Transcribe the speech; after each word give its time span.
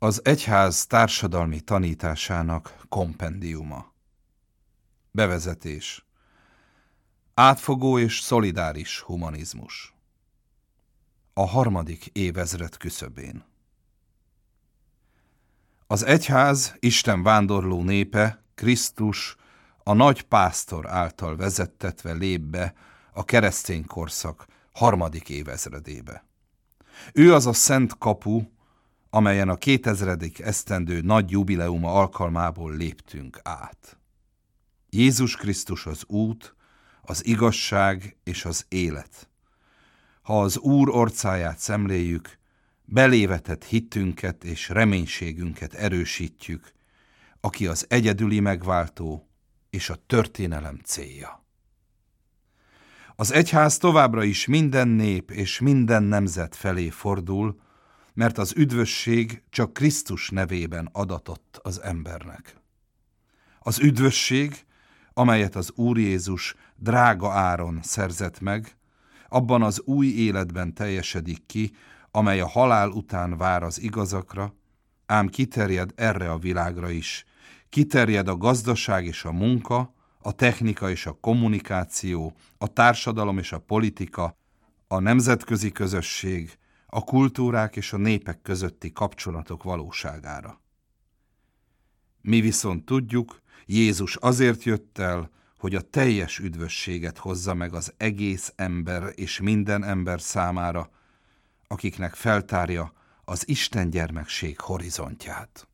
Az 0.00 0.20
egyház 0.24 0.86
társadalmi 0.86 1.60
tanításának 1.60 2.76
kompendiuma. 2.88 3.92
Bevezetés. 5.10 6.06
Átfogó 7.34 7.98
és 7.98 8.20
szolidáris 8.20 9.00
humanizmus. 9.00 9.94
A 11.32 11.46
harmadik 11.46 12.06
évezred 12.06 12.76
küszöbén. 12.76 13.44
Az 15.86 16.02
egyház, 16.02 16.74
Isten 16.78 17.22
vándorló 17.22 17.82
népe, 17.82 18.44
Krisztus, 18.54 19.36
a 19.82 19.92
nagy 19.92 20.22
pásztor 20.22 20.86
által 20.86 21.36
vezettetve 21.36 22.12
lép 22.12 22.40
be 22.40 22.74
a 23.12 23.24
keresztény 23.24 23.86
korszak 23.86 24.46
harmadik 24.72 25.28
évezredébe. 25.28 26.24
Ő 27.12 27.34
az 27.34 27.46
a 27.46 27.52
szent 27.52 27.98
kapu, 27.98 28.42
amelyen 29.10 29.48
a 29.48 29.56
2000. 29.56 30.18
esztendő 30.38 31.00
nagy 31.00 31.30
jubileuma 31.30 31.92
alkalmából 31.92 32.76
léptünk 32.76 33.40
át. 33.42 33.98
Jézus 34.90 35.36
Krisztus 35.36 35.86
az 35.86 36.04
út, 36.06 36.54
az 37.02 37.26
igazság 37.26 38.16
és 38.24 38.44
az 38.44 38.64
élet. 38.68 39.28
Ha 40.22 40.40
az 40.40 40.58
Úr 40.58 40.88
orcáját 40.88 41.58
szemléljük, 41.58 42.38
belévetett 42.84 43.64
hitünket 43.64 44.44
és 44.44 44.68
reménységünket 44.68 45.74
erősítjük, 45.74 46.72
aki 47.40 47.66
az 47.66 47.86
egyedüli 47.88 48.40
megváltó 48.40 49.28
és 49.70 49.90
a 49.90 49.96
történelem 50.06 50.78
célja. 50.84 51.46
Az 53.16 53.32
egyház 53.32 53.78
továbbra 53.78 54.22
is 54.24 54.46
minden 54.46 54.88
nép 54.88 55.30
és 55.30 55.60
minden 55.60 56.02
nemzet 56.02 56.56
felé 56.56 56.88
fordul, 56.88 57.60
mert 58.18 58.38
az 58.38 58.52
üdvösség 58.56 59.42
csak 59.50 59.72
Krisztus 59.72 60.30
nevében 60.30 60.88
adatott 60.92 61.60
az 61.62 61.82
embernek. 61.82 62.56
Az 63.58 63.78
üdvösség, 63.78 64.64
amelyet 65.12 65.56
az 65.56 65.72
Úr 65.74 65.98
Jézus 65.98 66.54
drága 66.76 67.32
áron 67.32 67.80
szerzett 67.82 68.40
meg, 68.40 68.76
abban 69.28 69.62
az 69.62 69.80
új 69.84 70.06
életben 70.06 70.74
teljesedik 70.74 71.46
ki, 71.46 71.72
amely 72.10 72.40
a 72.40 72.48
halál 72.48 72.90
után 72.90 73.36
vár 73.36 73.62
az 73.62 73.80
igazakra, 73.80 74.54
ám 75.06 75.28
kiterjed 75.28 75.92
erre 75.94 76.30
a 76.30 76.38
világra 76.38 76.90
is, 76.90 77.24
kiterjed 77.68 78.28
a 78.28 78.36
gazdaság 78.36 79.04
és 79.04 79.24
a 79.24 79.32
munka, 79.32 79.94
a 80.18 80.32
technika 80.32 80.90
és 80.90 81.06
a 81.06 81.18
kommunikáció, 81.20 82.32
a 82.58 82.66
társadalom 82.72 83.38
és 83.38 83.52
a 83.52 83.58
politika, 83.58 84.36
a 84.88 84.98
nemzetközi 84.98 85.72
közösség, 85.72 86.58
a 86.90 87.04
kultúrák 87.04 87.76
és 87.76 87.92
a 87.92 87.96
népek 87.96 88.42
közötti 88.42 88.92
kapcsolatok 88.92 89.62
valóságára. 89.62 90.60
Mi 92.20 92.40
viszont 92.40 92.84
tudjuk, 92.84 93.40
Jézus 93.66 94.16
azért 94.16 94.62
jött 94.62 94.98
el, 94.98 95.30
hogy 95.58 95.74
a 95.74 95.80
teljes 95.80 96.38
üdvösséget 96.38 97.18
hozza 97.18 97.54
meg 97.54 97.74
az 97.74 97.92
egész 97.96 98.52
ember 98.56 99.12
és 99.14 99.40
minden 99.40 99.84
ember 99.84 100.20
számára, 100.20 100.90
akiknek 101.66 102.14
feltárja 102.14 102.92
az 103.24 103.48
Isten 103.48 103.90
gyermekség 103.90 104.60
horizontját. 104.60 105.68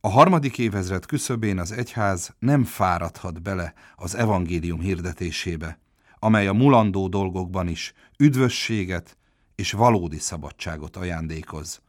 A 0.00 0.08
harmadik 0.08 0.58
évezred 0.58 1.06
küszöbén 1.06 1.58
az 1.58 1.72
egyház 1.72 2.34
nem 2.38 2.64
fáradhat 2.64 3.42
bele 3.42 3.74
az 3.96 4.14
evangélium 4.14 4.80
hirdetésébe, 4.80 5.78
amely 6.26 6.46
a 6.46 6.52
mulandó 6.52 7.08
dolgokban 7.08 7.68
is 7.68 7.92
üdvösséget 8.18 9.16
és 9.54 9.72
valódi 9.72 10.18
szabadságot 10.18 10.96
ajándékoz, 10.96 11.82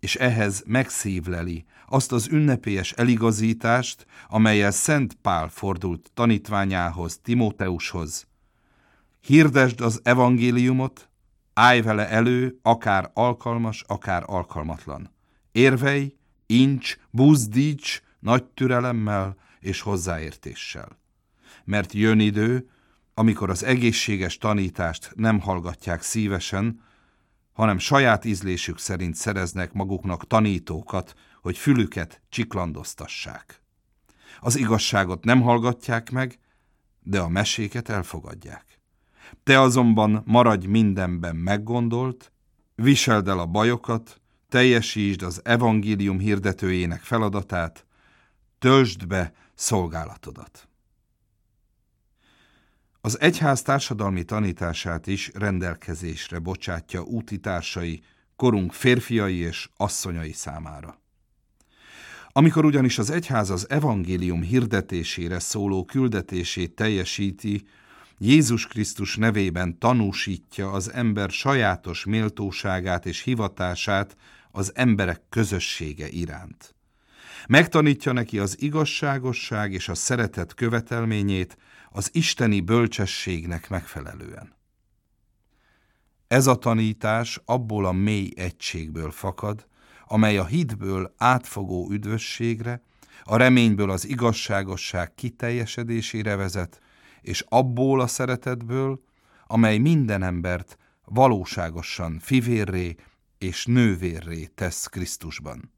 és 0.00 0.14
ehhez 0.14 0.62
megszívleli 0.66 1.64
azt 1.88 2.12
az 2.12 2.28
ünnepélyes 2.30 2.92
eligazítást, 2.92 4.06
amelyel 4.28 4.70
Szent 4.70 5.14
Pál 5.14 5.48
fordult 5.48 6.10
tanítványához, 6.14 7.18
Timóteushoz. 7.22 8.26
Hirdesd 9.20 9.80
az 9.80 10.00
evangéliumot, 10.02 11.08
állj 11.54 11.80
vele 11.80 12.08
elő, 12.08 12.58
akár 12.62 13.10
alkalmas, 13.14 13.84
akár 13.86 14.22
alkalmatlan. 14.26 15.10
Érvej, 15.52 16.14
incs, 16.46 16.96
buzdíts 17.10 18.02
nagy 18.18 18.44
türelemmel 18.44 19.36
és 19.60 19.80
hozzáértéssel. 19.80 20.98
Mert 21.64 21.92
jön 21.92 22.20
idő, 22.20 22.68
amikor 23.18 23.50
az 23.50 23.64
egészséges 23.64 24.38
tanítást 24.38 25.12
nem 25.14 25.40
hallgatják 25.40 26.02
szívesen, 26.02 26.80
hanem 27.52 27.78
saját 27.78 28.24
ízlésük 28.24 28.78
szerint 28.78 29.14
szereznek 29.14 29.72
maguknak 29.72 30.26
tanítókat, 30.26 31.14
hogy 31.42 31.58
fülüket 31.58 32.20
csiklandoztassák. 32.28 33.62
Az 34.40 34.56
igazságot 34.56 35.24
nem 35.24 35.40
hallgatják 35.40 36.10
meg, 36.10 36.38
de 37.02 37.20
a 37.20 37.28
meséket 37.28 37.88
elfogadják. 37.88 38.80
Te 39.42 39.60
azonban 39.60 40.22
maradj 40.26 40.66
mindenben 40.66 41.36
meggondolt, 41.36 42.32
viseld 42.74 43.28
el 43.28 43.38
a 43.38 43.46
bajokat, 43.46 44.20
teljesítsd 44.48 45.22
az 45.22 45.40
evangélium 45.44 46.18
hirdetőjének 46.18 47.00
feladatát, 47.00 47.86
töltsd 48.58 49.06
be 49.06 49.32
szolgálatodat. 49.54 50.67
Az 53.00 53.20
egyház 53.20 53.62
társadalmi 53.62 54.24
tanítását 54.24 55.06
is 55.06 55.30
rendelkezésre 55.34 56.38
bocsátja 56.38 57.02
útitársai, 57.02 58.02
korunk 58.36 58.72
férfiai 58.72 59.36
és 59.36 59.68
asszonyai 59.76 60.32
számára. 60.32 61.00
Amikor 62.32 62.64
ugyanis 62.64 62.98
az 62.98 63.10
egyház 63.10 63.50
az 63.50 63.70
evangélium 63.70 64.42
hirdetésére 64.42 65.38
szóló 65.38 65.84
küldetését 65.84 66.74
teljesíti, 66.74 67.66
Jézus 68.18 68.66
Krisztus 68.66 69.16
nevében 69.16 69.78
tanúsítja 69.78 70.70
az 70.70 70.92
ember 70.92 71.30
sajátos 71.30 72.04
méltóságát 72.04 73.06
és 73.06 73.22
hivatását 73.22 74.16
az 74.50 74.72
emberek 74.74 75.22
közössége 75.28 76.08
iránt. 76.08 76.74
Megtanítja 77.48 78.12
neki 78.12 78.38
az 78.38 78.62
igazságosság 78.62 79.72
és 79.72 79.88
a 79.88 79.94
szeretet 79.94 80.54
követelményét 80.54 81.56
az 81.90 82.10
isteni 82.12 82.60
bölcsességnek 82.60 83.68
megfelelően. 83.68 84.56
Ez 86.26 86.46
a 86.46 86.56
tanítás 86.56 87.40
abból 87.44 87.86
a 87.86 87.92
mély 87.92 88.32
egységből 88.36 89.10
fakad, 89.10 89.66
amely 90.06 90.38
a 90.38 90.46
hitből 90.46 91.14
átfogó 91.16 91.90
üdvösségre, 91.90 92.82
a 93.22 93.36
reményből 93.36 93.90
az 93.90 94.08
igazságosság 94.08 95.14
kiteljesedésére 95.14 96.36
vezet, 96.36 96.80
és 97.20 97.44
abból 97.48 98.00
a 98.00 98.06
szeretetből, 98.06 99.02
amely 99.46 99.78
minden 99.78 100.22
embert 100.22 100.78
valóságosan 101.04 102.18
fivérré 102.18 102.94
és 103.38 103.66
nővérré 103.66 104.44
tesz 104.44 104.86
Krisztusban. 104.86 105.72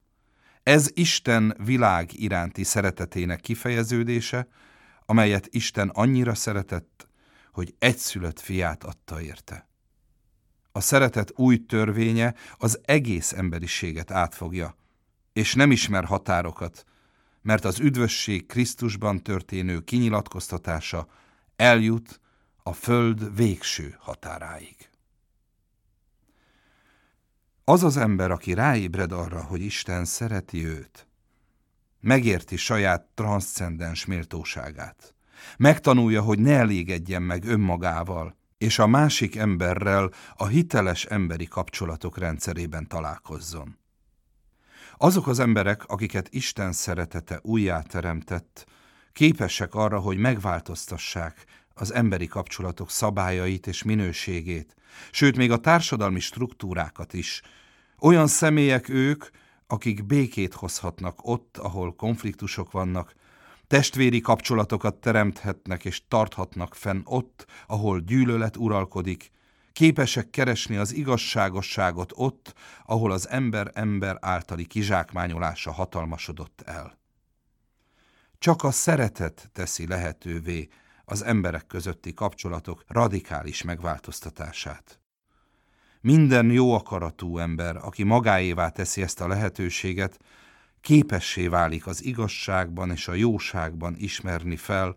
Ez 0.63 0.91
Isten 0.95 1.57
világ 1.65 2.11
iránti 2.13 2.65
szeretetének 2.65 3.41
kifejeződése, 3.41 4.49
amelyet 5.11 5.49
Isten 5.51 5.89
annyira 5.89 6.35
szeretett, 6.35 7.09
hogy 7.53 7.75
egyszülött 7.79 8.41
fiát 8.41 8.85
adta 8.85 9.21
érte. 9.21 9.69
A 10.73 10.81
szeretet 10.81 11.33
új 11.37 11.67
törvénye 11.67 12.35
az 12.57 12.81
egész 12.85 13.33
emberiséget 13.33 14.11
átfogja, 14.11 14.77
és 15.33 15.55
nem 15.55 15.71
ismer 15.71 16.05
határokat, 16.05 16.85
mert 17.43 17.65
az 17.65 17.81
üdvösség 17.81 18.47
Krisztusban 18.47 19.23
történő 19.23 19.81
kinyilatkoztatása 19.81 21.09
eljut 21.57 22.21
a 22.63 22.73
föld 22.73 23.37
végső 23.37 23.97
határáig. 23.99 24.91
Az 27.65 27.83
az 27.83 27.97
ember, 27.97 28.31
aki 28.31 28.55
ráébred 28.55 29.13
arra, 29.13 29.43
hogy 29.43 29.61
Isten 29.61 30.05
szereti 30.05 30.67
őt, 30.67 31.10
megérti 32.01 32.57
saját 32.57 33.07
transzcendens 33.15 34.05
méltóságát. 34.07 35.15
Megtanulja, 35.57 36.23
hogy 36.23 36.39
ne 36.39 36.57
elégedjen 36.57 37.23
meg 37.23 37.45
önmagával, 37.45 38.37
és 38.59 38.79
a 38.79 38.87
másik 38.87 39.37
emberrel 39.37 40.11
a 40.35 40.47
hiteles 40.47 41.05
emberi 41.05 41.47
kapcsolatok 41.47 42.19
rendszerében 42.19 42.89
találkozzon. 42.89 43.79
Azok 44.97 45.27
az 45.27 45.39
emberek, 45.39 45.85
akiket 45.87 46.29
Isten 46.31 46.73
szeretete 46.73 47.39
újjáteremtett, 47.43 48.67
képesek 49.13 49.75
arra, 49.75 49.99
hogy 49.99 50.17
megváltoztassák 50.17 51.45
az 51.75 51.95
emberi 51.95 52.27
kapcsolatok 52.27 52.91
szabályait 52.91 53.67
és 53.67 53.83
minőségét, 53.83 54.75
sőt 55.11 55.37
még 55.37 55.51
a 55.51 55.57
társadalmi 55.57 56.21
struktúrákat 56.21 57.13
is. 57.13 57.43
Olyan 57.99 58.27
személyek 58.27 58.89
ők, 58.89 59.25
akik 59.71 60.07
békét 60.07 60.55
hozhatnak 60.55 61.19
ott, 61.23 61.57
ahol 61.57 61.95
konfliktusok 61.95 62.71
vannak, 62.71 63.15
testvéri 63.67 64.21
kapcsolatokat 64.21 64.95
teremthetnek 64.95 65.85
és 65.85 66.03
tarthatnak 66.09 66.75
fenn 66.75 67.01
ott, 67.05 67.47
ahol 67.67 68.01
gyűlölet 68.01 68.57
uralkodik, 68.57 69.31
képesek 69.73 70.31
keresni 70.31 70.77
az 70.77 70.93
igazságosságot 70.95 72.13
ott, 72.15 72.55
ahol 72.85 73.13
az 73.13 73.29
ember-ember 73.29 74.17
általi 74.21 74.67
kizsákmányolása 74.67 75.73
hatalmasodott 75.73 76.63
el. 76.65 76.99
Csak 78.39 78.63
a 78.63 78.71
szeretet 78.71 79.51
teszi 79.53 79.87
lehetővé 79.87 80.69
az 81.05 81.23
emberek 81.23 81.67
közötti 81.67 82.15
kapcsolatok 82.15 82.85
radikális 82.87 83.63
megváltoztatását. 83.63 85.00
Minden 86.01 86.51
jó 86.51 86.75
akaratú 86.75 87.39
ember, 87.39 87.77
aki 87.77 88.03
magáévá 88.03 88.69
teszi 88.69 89.03
ezt 89.03 89.21
a 89.21 89.29
lehetőséget, 89.29 90.19
képessé 90.81 91.47
válik 91.47 91.87
az 91.87 92.05
igazságban 92.05 92.91
és 92.91 93.09
a 93.09 93.15
jóságban 93.15 93.95
ismerni 93.99 94.57
fel 94.57 94.97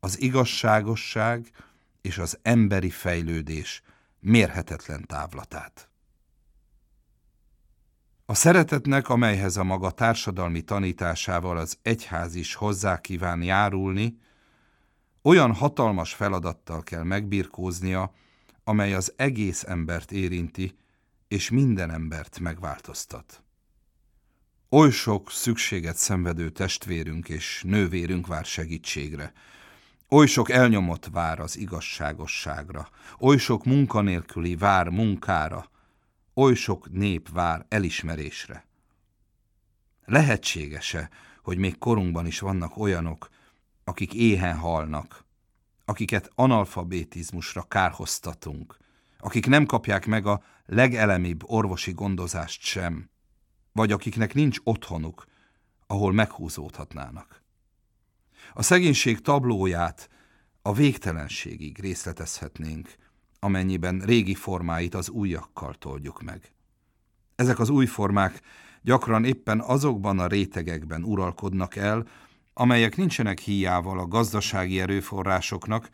az 0.00 0.20
igazságosság 0.20 1.50
és 2.00 2.18
az 2.18 2.38
emberi 2.42 2.90
fejlődés 2.90 3.82
mérhetetlen 4.20 5.06
távlatát. 5.06 5.88
A 8.26 8.34
szeretetnek, 8.34 9.08
amelyhez 9.08 9.56
a 9.56 9.64
maga 9.64 9.90
társadalmi 9.90 10.62
tanításával 10.62 11.56
az 11.56 11.78
egyház 11.82 12.34
is 12.34 12.54
hozzá 12.54 13.00
kíván 13.00 13.42
járulni, 13.42 14.18
olyan 15.22 15.54
hatalmas 15.54 16.14
feladattal 16.14 16.82
kell 16.82 17.02
megbirkóznia, 17.02 18.12
amely 18.68 18.94
az 18.94 19.12
egész 19.16 19.62
embert 19.62 20.12
érinti, 20.12 20.76
és 21.28 21.50
minden 21.50 21.90
embert 21.90 22.38
megváltoztat. 22.40 23.42
Oly 24.70 24.90
sok 24.90 25.30
szükséget 25.30 25.96
szenvedő 25.96 26.50
testvérünk 26.50 27.28
és 27.28 27.62
nővérünk 27.66 28.26
vár 28.26 28.44
segítségre, 28.44 29.32
Oly 30.10 30.26
sok 30.26 30.50
elnyomott 30.50 31.06
vár 31.06 31.40
az 31.40 31.56
igazságosságra, 31.56 32.88
oly 33.18 33.36
sok 33.36 33.64
munkanélküli 33.64 34.56
vár 34.56 34.88
munkára, 34.88 35.70
oly 36.34 36.54
sok 36.54 36.90
nép 36.90 37.28
vár 37.28 37.66
elismerésre. 37.68 38.66
Lehetséges-e, 40.04 41.10
hogy 41.42 41.58
még 41.58 41.78
korunkban 41.78 42.26
is 42.26 42.40
vannak 42.40 42.76
olyanok, 42.76 43.28
akik 43.84 44.14
éhen 44.14 44.56
halnak, 44.56 45.24
akiket 45.88 46.30
analfabetizmusra 46.34 47.62
kárhoztatunk, 47.62 48.76
akik 49.18 49.46
nem 49.46 49.66
kapják 49.66 50.06
meg 50.06 50.26
a 50.26 50.42
legelemibb 50.66 51.42
orvosi 51.46 51.92
gondozást 51.92 52.62
sem, 52.62 53.10
vagy 53.72 53.92
akiknek 53.92 54.34
nincs 54.34 54.58
otthonuk, 54.64 55.24
ahol 55.86 56.12
meghúzódhatnának. 56.12 57.42
A 58.52 58.62
szegénység 58.62 59.20
tablóját 59.20 60.08
a 60.62 60.72
végtelenségig 60.72 61.80
részletezhetnénk, 61.80 62.94
amennyiben 63.38 63.98
régi 63.98 64.34
formáit 64.34 64.94
az 64.94 65.08
újakkal 65.08 65.74
toldjuk 65.74 66.22
meg. 66.22 66.52
Ezek 67.36 67.58
az 67.58 67.68
új 67.68 67.86
formák 67.86 68.40
gyakran 68.82 69.24
éppen 69.24 69.60
azokban 69.60 70.18
a 70.18 70.26
rétegekben 70.26 71.02
uralkodnak 71.02 71.76
el, 71.76 72.06
amelyek 72.58 72.96
nincsenek 72.96 73.38
híjával 73.38 73.98
a 73.98 74.06
gazdasági 74.06 74.80
erőforrásoknak, 74.80 75.88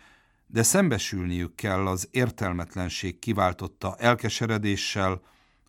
de 0.47 0.63
szembesülniük 0.63 1.55
kell 1.55 1.87
az 1.87 2.09
értelmetlenség 2.11 3.19
kiváltotta 3.19 3.97
elkeseredéssel, 3.99 5.21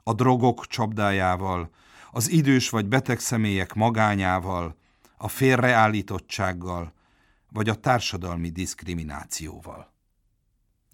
a 0.03 0.13
drogok 0.13 0.67
csapdájával, 0.67 1.69
az 2.11 2.29
idős 2.29 2.69
vagy 2.69 2.85
beteg 2.85 3.19
személyek 3.19 3.73
magányával, 3.73 4.77
a 5.17 5.27
félreállítottsággal, 5.27 6.93
vagy 7.51 7.69
a 7.69 7.75
társadalmi 7.75 8.49
diszkriminációval. 8.49 9.93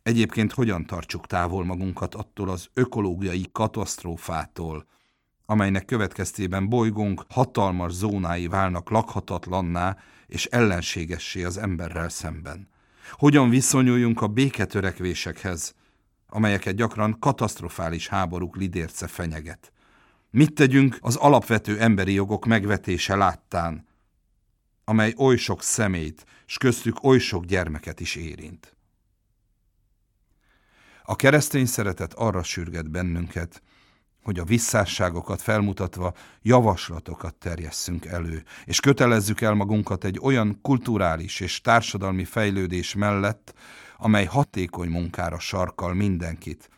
Egyébként 0.03 0.51
hogyan 0.51 0.85
tartsuk 0.85 1.27
távol 1.27 1.65
magunkat 1.65 2.15
attól 2.15 2.49
az 2.49 2.69
ökológiai 2.73 3.45
katasztrófától, 3.51 4.85
amelynek 5.51 5.85
következtében 5.85 6.69
bolygónk 6.69 7.25
hatalmas 7.29 7.91
zónái 7.91 8.47
válnak 8.47 8.89
lakhatatlanná 8.89 9.97
és 10.27 10.45
ellenségessé 10.45 11.43
az 11.43 11.57
emberrel 11.57 12.09
szemben. 12.09 12.69
Hogyan 13.11 13.49
viszonyuljunk 13.49 14.21
a 14.21 14.27
béketörekvésekhez, 14.27 15.75
amelyeket 16.27 16.75
gyakran 16.75 17.19
katasztrofális 17.19 18.07
háborúk 18.07 18.55
lidérce 18.55 19.07
fenyeget. 19.07 19.71
Mit 20.29 20.53
tegyünk 20.53 20.97
az 21.01 21.15
alapvető 21.15 21.79
emberi 21.79 22.13
jogok 22.13 22.45
megvetése 22.45 23.15
láttán, 23.15 23.87
amely 24.83 25.13
oly 25.17 25.35
sok 25.35 25.63
szemét, 25.63 26.25
s 26.45 26.57
köztük 26.57 27.03
oly 27.03 27.19
sok 27.19 27.45
gyermeket 27.45 27.99
is 27.99 28.15
érint. 28.15 28.75
A 31.03 31.15
keresztény 31.15 31.65
szeretet 31.65 32.13
arra 32.13 32.43
sürget 32.43 32.89
bennünket, 32.89 33.61
hogy 34.23 34.39
a 34.39 34.43
visszásságokat 34.43 35.41
felmutatva 35.41 36.13
javaslatokat 36.41 37.35
terjesszünk 37.35 38.05
elő, 38.05 38.43
és 38.65 38.79
kötelezzük 38.79 39.41
el 39.41 39.53
magunkat 39.53 40.03
egy 40.03 40.19
olyan 40.21 40.59
kulturális 40.61 41.39
és 41.39 41.61
társadalmi 41.61 42.23
fejlődés 42.23 42.93
mellett, 42.93 43.53
amely 43.97 44.25
hatékony 44.25 44.89
munkára 44.89 45.39
sarkal 45.39 45.93
mindenkit, 45.93 46.69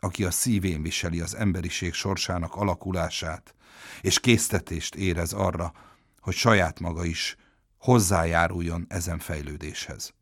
aki 0.00 0.24
a 0.24 0.30
szívén 0.30 0.82
viseli 0.82 1.20
az 1.20 1.34
emberiség 1.34 1.92
sorsának 1.92 2.54
alakulását, 2.54 3.54
és 4.00 4.20
késztetést 4.20 4.94
érez 4.94 5.32
arra, 5.32 5.72
hogy 6.20 6.34
saját 6.34 6.80
maga 6.80 7.04
is 7.04 7.36
hozzájáruljon 7.78 8.86
ezen 8.88 9.18
fejlődéshez. 9.18 10.14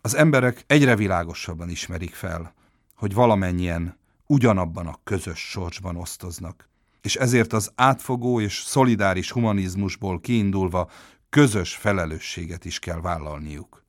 Az 0.00 0.14
emberek 0.14 0.64
egyre 0.66 0.96
világosabban 0.96 1.68
ismerik 1.68 2.14
fel, 2.14 2.54
hogy 2.94 3.14
valamennyien 3.14 4.00
ugyanabban 4.26 4.86
a 4.86 4.98
közös 5.04 5.38
sorsban 5.38 5.96
osztoznak, 5.96 6.68
és 7.00 7.16
ezért 7.16 7.52
az 7.52 7.72
átfogó 7.74 8.40
és 8.40 8.62
szolidáris 8.62 9.30
humanizmusból 9.30 10.20
kiindulva 10.20 10.90
közös 11.30 11.74
felelősséget 11.74 12.64
is 12.64 12.78
kell 12.78 13.00
vállalniuk. 13.00 13.84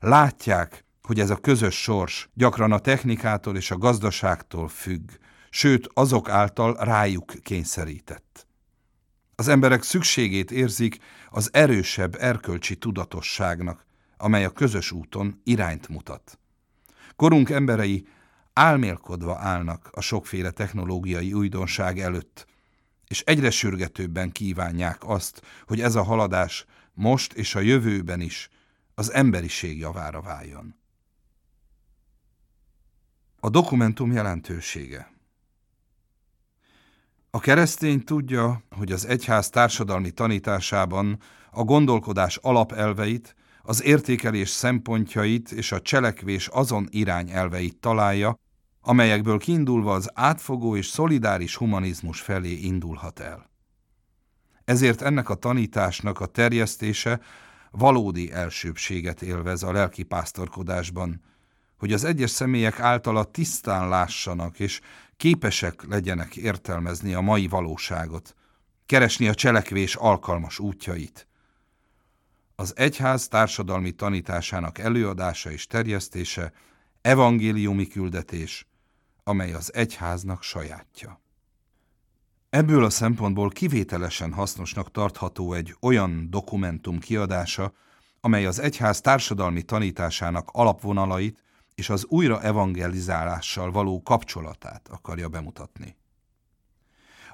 Látják, 0.00 0.84
hogy 1.02 1.20
ez 1.20 1.30
a 1.30 1.36
közös 1.36 1.82
sors 1.82 2.28
gyakran 2.34 2.72
a 2.72 2.78
technikától 2.78 3.56
és 3.56 3.70
a 3.70 3.78
gazdaságtól 3.78 4.68
függ, 4.68 5.10
sőt 5.50 5.88
azok 5.94 6.28
által 6.28 6.74
rájuk 6.74 7.32
kényszerített. 7.42 8.46
Az 9.34 9.48
emberek 9.48 9.82
szükségét 9.82 10.50
érzik 10.50 10.98
az 11.30 11.48
erősebb 11.52 12.16
erkölcsi 12.20 12.76
tudatosságnak, 12.76 13.86
amely 14.16 14.44
a 14.44 14.50
közös 14.50 14.92
úton 14.92 15.40
irányt 15.44 15.88
mutat. 15.88 16.38
Korunk 17.16 17.50
emberei 17.50 18.06
álmélkodva 18.58 19.38
állnak 19.38 19.88
a 19.92 20.00
sokféle 20.00 20.50
technológiai 20.50 21.32
újdonság 21.32 21.98
előtt, 21.98 22.46
és 23.06 23.20
egyre 23.20 23.50
sürgetőbben 23.50 24.32
kívánják 24.32 25.08
azt, 25.08 25.42
hogy 25.66 25.80
ez 25.80 25.94
a 25.94 26.02
haladás 26.02 26.64
most 26.92 27.32
és 27.32 27.54
a 27.54 27.60
jövőben 27.60 28.20
is 28.20 28.48
az 28.94 29.12
emberiség 29.12 29.78
javára 29.78 30.20
váljon. 30.20 30.76
A 33.40 33.48
dokumentum 33.48 34.12
jelentősége 34.12 35.16
a 37.30 37.40
keresztény 37.40 38.04
tudja, 38.04 38.62
hogy 38.70 38.92
az 38.92 39.06
egyház 39.06 39.50
társadalmi 39.50 40.10
tanításában 40.10 41.18
a 41.50 41.64
gondolkodás 41.64 42.36
alapelveit, 42.36 43.34
az 43.62 43.82
értékelés 43.82 44.48
szempontjait 44.48 45.52
és 45.52 45.72
a 45.72 45.80
cselekvés 45.80 46.46
azon 46.46 46.86
irányelveit 46.90 47.76
találja, 47.76 48.38
amelyekből 48.80 49.38
kiindulva 49.38 49.94
az 49.94 50.10
átfogó 50.14 50.76
és 50.76 50.86
szolidáris 50.86 51.56
humanizmus 51.56 52.20
felé 52.20 52.52
indulhat 52.52 53.20
el. 53.20 53.50
Ezért 54.64 55.02
ennek 55.02 55.28
a 55.28 55.34
tanításnak 55.34 56.20
a 56.20 56.26
terjesztése 56.26 57.20
valódi 57.70 58.32
elsőbséget 58.32 59.22
élvez 59.22 59.62
a 59.62 59.72
lelki 59.72 60.02
pásztorkodásban, 60.02 61.22
hogy 61.78 61.92
az 61.92 62.04
egyes 62.04 62.30
személyek 62.30 62.80
általa 62.80 63.24
tisztán 63.24 63.88
lássanak 63.88 64.58
és 64.58 64.80
képesek 65.16 65.82
legyenek 65.88 66.36
értelmezni 66.36 67.14
a 67.14 67.20
mai 67.20 67.48
valóságot, 67.48 68.34
keresni 68.86 69.28
a 69.28 69.34
cselekvés 69.34 69.94
alkalmas 69.94 70.58
útjait. 70.58 71.28
Az 72.54 72.72
egyház 72.76 73.28
társadalmi 73.28 73.90
tanításának 73.90 74.78
előadása 74.78 75.50
és 75.50 75.66
terjesztése 75.66 76.52
evangéliumi 77.00 77.86
küldetés, 77.86 78.66
amely 79.24 79.52
az 79.52 79.74
egyháznak 79.74 80.42
sajátja. 80.42 81.20
Ebből 82.50 82.84
a 82.84 82.90
szempontból 82.90 83.48
kivételesen 83.48 84.32
hasznosnak 84.32 84.90
tartható 84.90 85.52
egy 85.52 85.76
olyan 85.80 86.30
dokumentum 86.30 86.98
kiadása, 86.98 87.72
amely 88.20 88.46
az 88.46 88.58
egyház 88.58 89.00
társadalmi 89.00 89.62
tanításának 89.62 90.48
alapvonalait 90.52 91.42
és 91.74 91.90
az 91.90 92.04
újra 92.04 92.42
evangelizálással 92.42 93.70
való 93.70 94.02
kapcsolatát 94.02 94.88
akarja 94.88 95.28
bemutatni. 95.28 95.96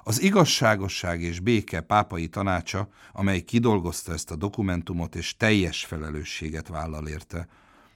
Az 0.03 0.21
igazságosság 0.21 1.21
és 1.21 1.39
béke 1.39 1.81
pápai 1.81 2.27
tanácsa, 2.27 2.89
amely 3.13 3.41
kidolgozta 3.41 4.13
ezt 4.13 4.31
a 4.31 4.35
dokumentumot 4.35 5.15
és 5.15 5.37
teljes 5.37 5.85
felelősséget 5.85 6.67
vállal 6.67 7.07
érte, 7.07 7.47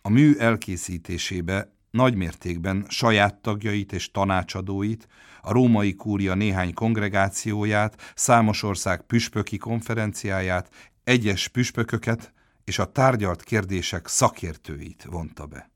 a 0.10 0.12
mű 0.12 0.36
elkészítésébe 0.36 1.74
nagymértékben 1.92 2.86
saját 2.88 3.36
tagjait 3.36 3.92
és 3.92 4.12
tanácsadóit, 4.12 5.08
a 5.42 5.52
római 5.52 5.96
kúria 5.96 6.34
néhány 6.34 6.74
kongregációját, 6.74 8.12
számos 8.16 8.64
ország 8.64 9.02
püspöki 9.02 9.58
konferenciáját, 9.58 10.70
egyes 11.04 11.48
püspököket 11.48 12.34
és 12.64 12.80
a 12.80 12.92
tárgyalt 12.92 13.44
kérdések 13.44 14.08
szakértőit 14.08 15.04
vonta 15.10 15.46
be. 15.46 15.72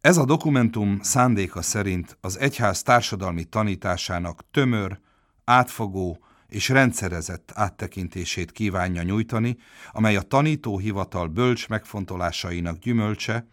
Ez 0.00 0.16
a 0.16 0.24
dokumentum 0.24 0.98
szándéka 1.02 1.62
szerint 1.62 2.18
az 2.20 2.38
egyház 2.38 2.82
társadalmi 2.82 3.44
tanításának 3.44 4.44
tömör, 4.50 4.98
átfogó 5.44 6.24
és 6.48 6.68
rendszerezett 6.68 7.52
áttekintését 7.54 8.52
kívánja 8.52 9.02
nyújtani, 9.02 9.56
amely 9.92 10.16
a 10.16 10.22
tanítóhivatal 10.22 11.28
bölcs 11.28 11.68
megfontolásainak 11.68 12.78
gyümölcse, 12.78 13.46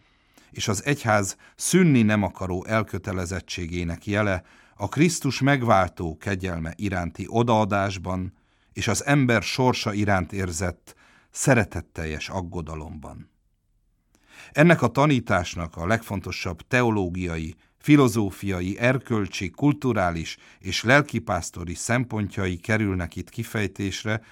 és 0.50 0.68
az 0.68 0.84
egyház 0.84 1.36
szünni 1.56 2.02
nem 2.02 2.22
akaró 2.22 2.64
elkötelezettségének 2.64 4.06
jele 4.06 4.42
a 4.76 4.88
Krisztus 4.88 5.40
megváltó 5.40 6.16
kegyelme 6.16 6.72
iránti 6.76 7.26
odaadásban 7.28 8.32
és 8.72 8.88
az 8.88 9.04
ember 9.04 9.42
sorsa 9.42 9.92
iránt 9.92 10.32
érzett 10.32 10.94
szeretetteljes 11.30 12.28
aggodalomban. 12.28 13.30
Ennek 14.52 14.82
a 14.82 14.88
tanításnak 14.88 15.76
a 15.76 15.86
legfontosabb 15.86 16.60
teológiai, 16.68 17.54
filozófiai, 17.82 18.78
erkölcsi, 18.78 19.50
kulturális 19.50 20.36
és 20.58 20.82
lelkipásztori 20.82 21.74
szempontjai 21.74 22.56
kerülnek 22.56 23.16
itt 23.16 23.30
kifejtésre 23.30 24.22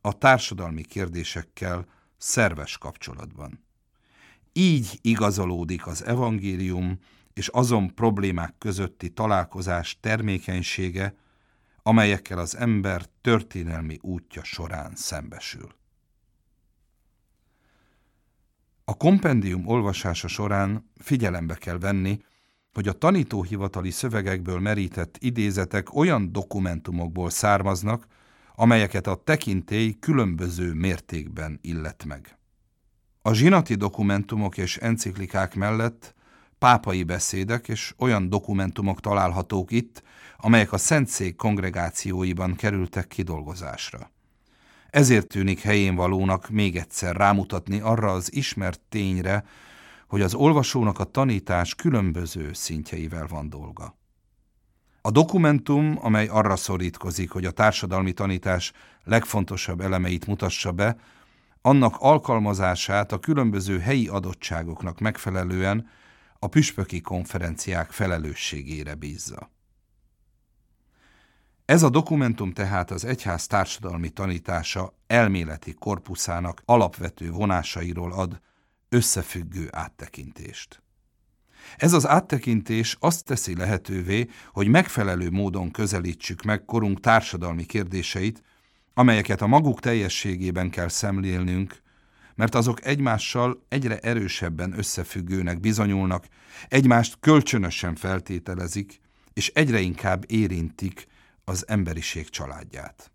a 0.00 0.18
társadalmi 0.18 0.82
kérdésekkel 0.82 1.86
szerves 2.16 2.78
kapcsolatban. 2.78 3.64
Így 4.52 4.98
igazolódik 5.02 5.86
az 5.86 6.04
evangélium 6.04 6.98
és 7.34 7.48
azon 7.48 7.94
problémák 7.94 8.54
közötti 8.58 9.10
találkozás 9.10 9.98
termékenysége, 10.00 11.14
amelyekkel 11.82 12.38
az 12.38 12.56
ember 12.56 13.06
történelmi 13.20 13.98
útja 14.00 14.44
során 14.44 14.92
szembesül. 14.94 15.74
A 18.84 18.96
kompendium 18.96 19.66
olvasása 19.66 20.28
során 20.28 20.90
figyelembe 20.98 21.54
kell 21.54 21.78
venni, 21.78 22.20
hogy 22.76 22.88
a 22.88 22.92
tanítóhivatali 22.92 23.90
szövegekből 23.90 24.60
merített 24.60 25.16
idézetek 25.20 25.94
olyan 25.94 26.32
dokumentumokból 26.32 27.30
származnak, 27.30 28.06
amelyeket 28.54 29.06
a 29.06 29.22
tekintély 29.24 29.96
különböző 30.00 30.72
mértékben 30.72 31.58
illet 31.62 32.04
meg. 32.04 32.38
A 33.22 33.32
zsinati 33.32 33.74
dokumentumok 33.74 34.58
és 34.58 34.76
enciklikák 34.76 35.54
mellett 35.54 36.14
pápai 36.58 37.02
beszédek 37.02 37.68
és 37.68 37.94
olyan 37.98 38.28
dokumentumok 38.28 39.00
találhatók 39.00 39.70
itt, 39.70 40.02
amelyek 40.36 40.72
a 40.72 40.78
Szentszék 40.78 41.36
kongregációiban 41.36 42.54
kerültek 42.54 43.06
kidolgozásra. 43.06 44.10
Ezért 44.90 45.26
tűnik 45.26 45.60
helyén 45.60 45.94
valónak 45.94 46.48
még 46.48 46.76
egyszer 46.76 47.16
rámutatni 47.16 47.80
arra 47.80 48.12
az 48.12 48.34
ismert 48.34 48.80
tényre, 48.88 49.44
hogy 50.06 50.22
az 50.22 50.34
olvasónak 50.34 50.98
a 50.98 51.04
tanítás 51.04 51.74
különböző 51.74 52.52
szintjeivel 52.52 53.26
van 53.26 53.48
dolga. 53.48 53.96
A 55.00 55.10
dokumentum, 55.10 55.98
amely 56.00 56.26
arra 56.26 56.56
szorítkozik, 56.56 57.30
hogy 57.30 57.44
a 57.44 57.50
társadalmi 57.50 58.12
tanítás 58.12 58.72
legfontosabb 59.04 59.80
elemeit 59.80 60.26
mutassa 60.26 60.72
be, 60.72 60.96
annak 61.60 61.96
alkalmazását 61.98 63.12
a 63.12 63.18
különböző 63.18 63.78
helyi 63.78 64.08
adottságoknak 64.08 65.00
megfelelően 65.00 65.88
a 66.38 66.46
püspöki 66.46 67.00
konferenciák 67.00 67.90
felelősségére 67.90 68.94
bízza. 68.94 69.50
Ez 71.64 71.82
a 71.82 71.88
dokumentum 71.88 72.52
tehát 72.52 72.90
az 72.90 73.04
egyház 73.04 73.46
társadalmi 73.46 74.08
tanítása 74.08 74.92
elméleti 75.06 75.74
korpuszának 75.74 76.62
alapvető 76.64 77.30
vonásairól 77.30 78.12
ad 78.12 78.40
összefüggő 78.88 79.68
áttekintést. 79.70 80.82
Ez 81.76 81.92
az 81.92 82.06
áttekintés 82.06 82.96
azt 83.00 83.24
teszi 83.24 83.56
lehetővé, 83.56 84.28
hogy 84.52 84.68
megfelelő 84.68 85.30
módon 85.30 85.70
közelítsük 85.70 86.42
meg 86.42 86.64
korunk 86.64 87.00
társadalmi 87.00 87.64
kérdéseit, 87.64 88.42
amelyeket 88.94 89.40
a 89.40 89.46
maguk 89.46 89.80
teljességében 89.80 90.70
kell 90.70 90.88
szemlélnünk, 90.88 91.82
mert 92.34 92.54
azok 92.54 92.84
egymással 92.84 93.64
egyre 93.68 93.98
erősebben 93.98 94.78
összefüggőnek 94.78 95.60
bizonyulnak, 95.60 96.26
egymást 96.68 97.16
kölcsönösen 97.20 97.94
feltételezik, 97.94 99.00
és 99.32 99.48
egyre 99.54 99.80
inkább 99.80 100.24
érintik 100.26 101.06
az 101.44 101.68
emberiség 101.68 102.28
családját. 102.28 103.10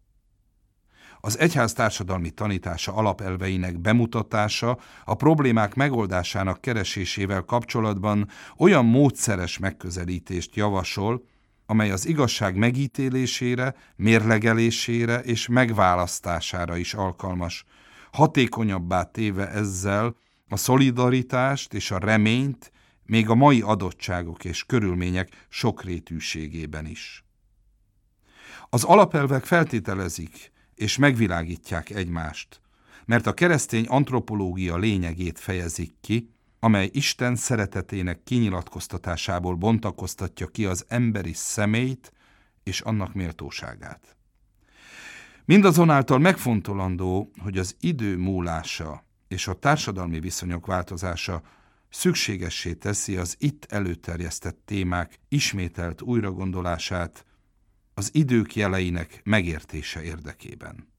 Az 1.23 1.39
egyház 1.39 1.73
társadalmi 1.73 2.29
tanítása 2.29 2.93
alapelveinek 2.93 3.79
bemutatása 3.79 4.77
a 5.05 5.13
problémák 5.13 5.73
megoldásának 5.73 6.61
keresésével 6.61 7.41
kapcsolatban 7.41 8.27
olyan 8.57 8.85
módszeres 8.85 9.57
megközelítést 9.57 10.55
javasol, 10.55 11.23
amely 11.65 11.91
az 11.91 12.05
igazság 12.05 12.55
megítélésére, 12.55 13.75
mérlegelésére 13.95 15.19
és 15.19 15.47
megválasztására 15.47 16.77
is 16.77 16.93
alkalmas, 16.93 17.65
hatékonyabbá 18.11 19.03
téve 19.03 19.49
ezzel 19.49 20.15
a 20.49 20.57
szolidaritást 20.57 21.73
és 21.73 21.91
a 21.91 21.97
reményt 21.97 22.71
még 23.05 23.29
a 23.29 23.35
mai 23.35 23.61
adottságok 23.61 24.45
és 24.45 24.63
körülmények 24.63 25.45
sokrétűségében 25.49 26.85
is. 26.85 27.23
Az 28.69 28.83
alapelvek 28.83 29.45
feltételezik 29.45 30.50
és 30.81 30.97
megvilágítják 30.97 31.89
egymást, 31.89 32.61
mert 33.05 33.27
a 33.27 33.33
keresztény 33.33 33.85
antropológia 33.85 34.77
lényegét 34.77 35.39
fejezik 35.39 35.93
ki, 36.01 36.29
amely 36.59 36.89
Isten 36.93 37.35
szeretetének 37.35 38.23
kinyilatkoztatásából 38.23 39.55
bontakoztatja 39.55 40.47
ki 40.47 40.65
az 40.65 40.85
emberi 40.87 41.33
személyt 41.33 42.13
és 42.63 42.81
annak 42.81 43.13
méltóságát. 43.13 44.15
Mindazonáltal 45.45 46.19
megfontolandó, 46.19 47.31
hogy 47.41 47.57
az 47.57 47.75
idő 47.79 48.17
múlása 48.17 49.05
és 49.27 49.47
a 49.47 49.53
társadalmi 49.53 50.19
viszonyok 50.19 50.65
változása 50.65 51.41
szükségessé 51.89 52.73
teszi 52.73 53.17
az 53.17 53.35
itt 53.39 53.65
előterjesztett 53.69 54.57
témák 54.65 55.19
ismételt 55.29 56.01
újragondolását 56.01 57.25
az 57.93 58.09
idők 58.13 58.55
jeleinek 58.55 59.21
megértése 59.23 60.03
érdekében. 60.03 60.89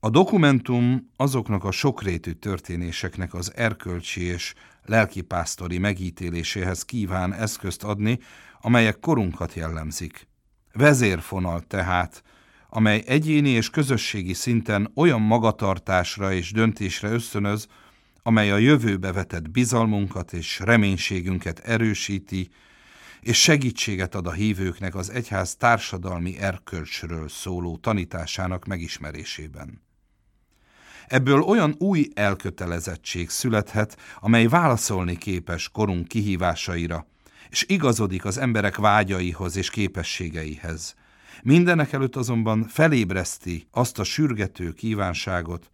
A 0.00 0.10
dokumentum 0.10 1.10
azoknak 1.16 1.64
a 1.64 1.70
sokrétű 1.70 2.32
történéseknek 2.32 3.34
az 3.34 3.52
erkölcsi 3.54 4.22
és 4.22 4.54
lelkipásztori 4.84 5.78
megítéléséhez 5.78 6.84
kíván 6.84 7.32
eszközt 7.32 7.84
adni, 7.84 8.18
amelyek 8.60 9.00
korunkat 9.00 9.54
jellemzik. 9.54 10.28
Vezérfonal 10.72 11.60
tehát, 11.60 12.22
amely 12.68 13.02
egyéni 13.06 13.48
és 13.48 13.70
közösségi 13.70 14.32
szinten 14.32 14.90
olyan 14.94 15.20
magatartásra 15.20 16.32
és 16.32 16.52
döntésre 16.52 17.08
ösztönöz, 17.08 17.66
amely 18.22 18.50
a 18.50 18.56
jövőbe 18.56 19.12
vetett 19.12 19.50
bizalmunkat 19.50 20.32
és 20.32 20.58
reménységünket 20.58 21.58
erősíti, 21.58 22.48
és 23.22 23.40
segítséget 23.42 24.14
ad 24.14 24.26
a 24.26 24.32
hívőknek 24.32 24.94
az 24.94 25.10
egyház 25.10 25.56
társadalmi 25.56 26.38
erkölcsről 26.38 27.28
szóló 27.28 27.76
tanításának 27.76 28.64
megismerésében. 28.64 29.82
Ebből 31.06 31.40
olyan 31.40 31.74
új 31.78 32.08
elkötelezettség 32.14 33.30
születhet, 33.30 33.96
amely 34.20 34.46
válaszolni 34.46 35.16
képes 35.16 35.68
korunk 35.68 36.08
kihívásaira, 36.08 37.06
és 37.50 37.64
igazodik 37.68 38.24
az 38.24 38.38
emberek 38.38 38.76
vágyaihoz 38.76 39.56
és 39.56 39.70
képességeihez. 39.70 40.94
Mindenek 41.42 41.92
előtt 41.92 42.16
azonban 42.16 42.64
felébreszti 42.64 43.66
azt 43.70 43.98
a 43.98 44.04
sürgető 44.04 44.72
kívánságot, 44.72 45.70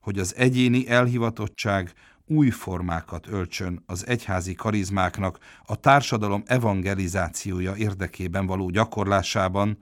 hogy 0.00 0.18
az 0.18 0.34
egyéni 0.36 0.88
elhivatottság 0.88 1.92
új 2.28 2.50
formákat 2.50 3.26
öltsön 3.26 3.82
az 3.86 4.06
egyházi 4.06 4.54
karizmáknak 4.54 5.38
a 5.64 5.76
társadalom 5.76 6.42
evangelizációja 6.46 7.76
érdekében 7.76 8.46
való 8.46 8.70
gyakorlásában, 8.70 9.78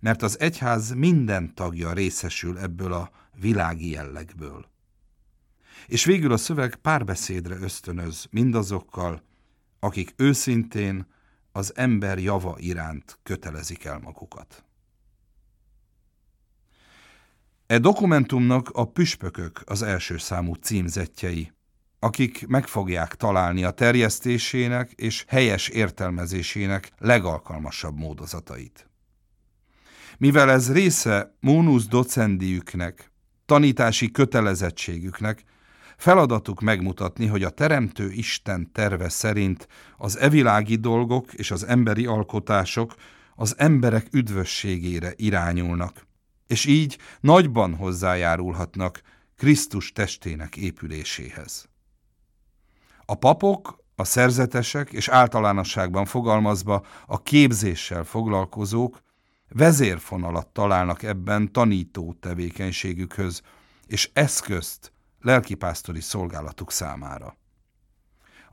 mert 0.00 0.22
az 0.22 0.40
egyház 0.40 0.92
minden 0.92 1.54
tagja 1.54 1.92
részesül 1.92 2.58
ebből 2.58 2.92
a 2.92 3.10
világi 3.40 3.90
jellegből. 3.90 4.66
És 5.86 6.04
végül 6.04 6.32
a 6.32 6.36
szöveg 6.36 6.74
párbeszédre 6.74 7.56
ösztönöz 7.60 8.26
mindazokkal, 8.30 9.22
akik 9.78 10.14
őszintén 10.16 11.06
az 11.52 11.76
ember 11.76 12.18
java 12.18 12.56
iránt 12.58 13.18
kötelezik 13.22 13.84
el 13.84 13.98
magukat. 13.98 14.64
E 17.66 17.78
dokumentumnak 17.78 18.70
a 18.70 18.84
püspökök 18.84 19.62
az 19.64 19.82
első 19.82 20.18
számú 20.18 20.54
címzetjei, 20.54 21.52
akik 22.00 22.46
meg 22.46 22.66
fogják 22.66 23.14
találni 23.14 23.64
a 23.64 23.70
terjesztésének 23.70 24.92
és 24.92 25.24
helyes 25.28 25.68
értelmezésének 25.68 26.90
legalkalmasabb 26.98 27.98
módozatait. 27.98 28.88
Mivel 30.18 30.50
ez 30.50 30.72
része 30.72 31.36
mónusz 31.40 31.86
docendiüknek, 31.86 33.12
tanítási 33.46 34.10
kötelezettségüknek, 34.10 35.42
feladatuk 35.96 36.60
megmutatni, 36.60 37.26
hogy 37.26 37.42
a 37.42 37.50
Teremtő 37.50 38.10
Isten 38.10 38.72
terve 38.72 39.08
szerint 39.08 39.68
az 39.96 40.18
evilági 40.18 40.76
dolgok 40.76 41.32
és 41.34 41.50
az 41.50 41.66
emberi 41.66 42.06
alkotások 42.06 42.94
az 43.34 43.54
emberek 43.58 44.06
üdvösségére 44.12 45.12
irányulnak, 45.16 46.06
és 46.46 46.64
így 46.64 46.98
nagyban 47.20 47.74
hozzájárulhatnak 47.74 49.00
Krisztus 49.36 49.92
testének 49.92 50.56
épüléséhez. 50.56 51.69
A 53.10 53.14
papok, 53.14 53.84
a 53.96 54.04
szerzetesek 54.04 54.92
és 54.92 55.08
általánosságban 55.08 56.04
fogalmazva 56.04 56.84
a 57.06 57.22
képzéssel 57.22 58.04
foglalkozók 58.04 59.02
vezérfonalat 59.48 60.46
találnak 60.46 61.02
ebben 61.02 61.52
tanító 61.52 62.16
tevékenységükhöz, 62.20 63.42
és 63.86 64.10
eszközt 64.12 64.92
lelkipásztori 65.20 66.00
szolgálatuk 66.00 66.72
számára. 66.72 67.36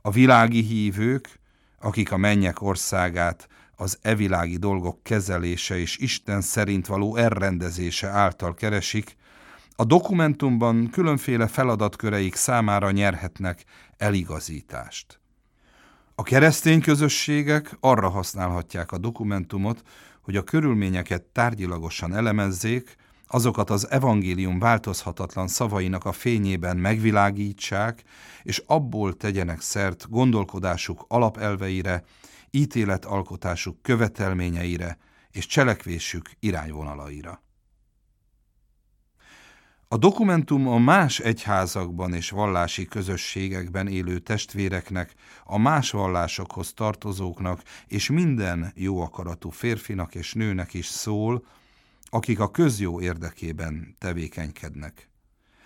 A 0.02 0.10
világi 0.10 0.62
hívők, 0.62 1.40
akik 1.80 2.12
a 2.12 2.16
mennyek 2.16 2.62
országát 2.62 3.48
az 3.76 3.98
evilági 4.02 4.56
dolgok 4.56 5.02
kezelése 5.02 5.78
és 5.78 5.96
Isten 5.96 6.40
szerint 6.40 6.86
való 6.86 7.16
elrendezése 7.16 8.08
által 8.08 8.54
keresik, 8.54 9.16
a 9.80 9.84
dokumentumban 9.84 10.90
különféle 10.90 11.46
feladatköreik 11.46 12.34
számára 12.34 12.90
nyerhetnek 12.90 13.64
eligazítást. 13.96 15.20
A 16.14 16.22
keresztény 16.22 16.80
közösségek 16.80 17.76
arra 17.80 18.08
használhatják 18.08 18.92
a 18.92 18.98
dokumentumot, 18.98 19.82
hogy 20.20 20.36
a 20.36 20.42
körülményeket 20.42 21.22
tárgyilagosan 21.22 22.14
elemezzék, 22.14 22.96
azokat 23.26 23.70
az 23.70 23.90
evangélium 23.90 24.58
változhatatlan 24.58 25.48
szavainak 25.48 26.04
a 26.04 26.12
fényében 26.12 26.76
megvilágítsák, 26.76 28.02
és 28.42 28.62
abból 28.66 29.16
tegyenek 29.16 29.60
szert 29.60 30.10
gondolkodásuk 30.10 31.04
alapelveire, 31.08 32.04
ítéletalkotásuk 32.50 33.82
követelményeire 33.82 34.98
és 35.30 35.46
cselekvésük 35.46 36.30
irányvonalaira. 36.40 37.42
A 39.90 39.96
dokumentum 39.96 40.68
a 40.68 40.78
más 40.78 41.18
egyházakban 41.18 42.14
és 42.14 42.30
vallási 42.30 42.84
közösségekben 42.84 43.86
élő 43.86 44.18
testvéreknek, 44.18 45.14
a 45.44 45.58
más 45.58 45.90
vallásokhoz 45.90 46.72
tartozóknak 46.72 47.62
és 47.86 48.08
minden 48.08 48.72
jó 48.74 49.00
akaratú 49.00 49.50
férfinak 49.50 50.14
és 50.14 50.32
nőnek 50.32 50.74
is 50.74 50.86
szól, 50.86 51.44
akik 52.10 52.40
a 52.40 52.50
közjó 52.50 53.00
érdekében 53.00 53.94
tevékenykednek. 53.98 55.10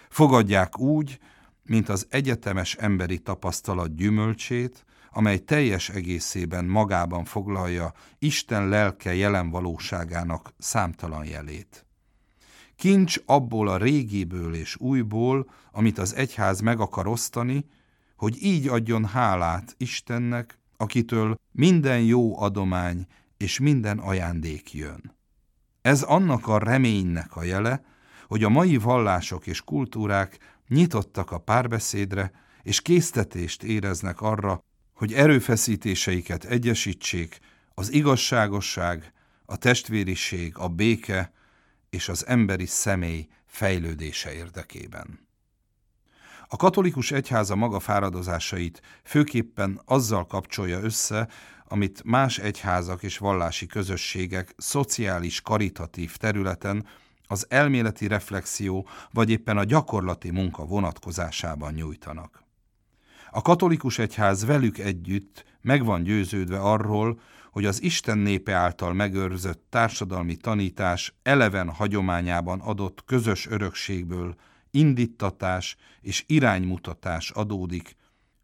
Fogadják 0.09 0.79
úgy, 0.79 1.19
mint 1.63 1.89
az 1.89 2.07
egyetemes 2.11 2.75
emberi 2.75 3.19
tapasztalat 3.19 3.95
gyümölcsét, 3.95 4.85
amely 5.11 5.39
teljes 5.39 5.89
egészében 5.89 6.65
magában 6.65 7.25
foglalja 7.25 7.93
Isten 8.19 8.69
lelke 8.69 9.15
jelen 9.15 9.51
valóságának 9.51 10.53
számtalan 10.59 11.25
jelét. 11.25 11.87
Kincs 12.83 13.21
abból 13.27 13.69
a 13.69 13.77
régiből 13.77 14.55
és 14.55 14.77
újból, 14.77 15.51
amit 15.73 15.99
az 15.99 16.15
egyház 16.15 16.61
meg 16.61 16.81
akar 16.81 17.07
osztani, 17.07 17.65
hogy 18.17 18.43
így 18.43 18.69
adjon 18.69 19.05
hálát 19.05 19.75
Istennek, 19.77 20.59
akitől 20.77 21.35
minden 21.53 22.01
jó 22.01 22.41
adomány 22.41 23.07
és 23.37 23.59
minden 23.59 23.99
ajándék 23.99 24.73
jön. 24.75 25.17
Ez 25.83 26.03
annak 26.03 26.49
a 26.49 26.59
reménynek 26.59 27.37
a 27.37 27.43
jele, 27.43 27.85
hogy 28.27 28.45
a 28.45 28.49
mai 28.49 28.77
vallások 28.77 29.47
és 29.47 29.61
kultúrák 29.61 30.39
nyitottak 30.69 31.31
a 31.31 31.39
párbeszédre, 31.39 32.31
és 32.63 32.81
késztetést 32.81 33.63
éreznek 33.63 34.21
arra, 34.21 34.65
hogy 34.93 35.13
erőfeszítéseiket 35.13 36.45
egyesítsék 36.45 37.39
az 37.75 37.93
igazságosság, 37.93 39.13
a 39.45 39.57
testvériség, 39.57 40.59
a 40.59 40.69
béke 40.69 41.33
és 41.93 42.09
az 42.09 42.27
emberi 42.27 42.67
személy 42.67 43.27
fejlődése 43.47 44.33
érdekében. 44.33 45.29
A 46.49 46.57
katolikus 46.57 47.11
egyháza 47.11 47.55
maga 47.55 47.81
fáradozásait 47.81 48.83
főképpen 49.05 49.81
azzal 49.85 50.27
kapcsolja 50.27 50.81
össze, 50.81 51.29
amit 51.69 52.03
más 52.05 52.39
egyházak 52.39 53.03
és 53.03 53.19
vallási 53.19 53.67
közösségek 53.67 54.55
szociális 54.57 55.41
karitatív 55.41 56.17
területen 56.17 56.87
az 57.27 57.47
elméleti 57.49 58.07
reflexió 58.07 58.89
vagy 59.11 59.31
éppen 59.31 59.57
a 59.57 59.65
gyakorlati 59.65 60.31
munka 60.31 60.65
vonatkozásában 60.65 61.73
nyújtanak. 61.73 62.43
A 63.31 63.43
katolikus 63.43 63.99
egyház 63.99 64.45
velük 64.45 64.79
együtt 64.79 65.45
meg 65.61 65.85
van 65.85 66.03
győződve 66.03 66.59
arról, 66.59 67.21
hogy 67.53 67.65
az 67.65 67.83
Isten 67.83 68.19
népe 68.19 68.53
által 68.53 68.93
megőrzött 68.93 69.67
társadalmi 69.69 70.37
tanítás 70.37 71.15
eleven 71.23 71.71
hagyományában 71.71 72.61
adott 72.61 73.05
közös 73.05 73.47
örökségből 73.47 74.35
indítatás 74.71 75.77
és 76.01 76.25
iránymutatás 76.27 77.31
adódik 77.31 77.97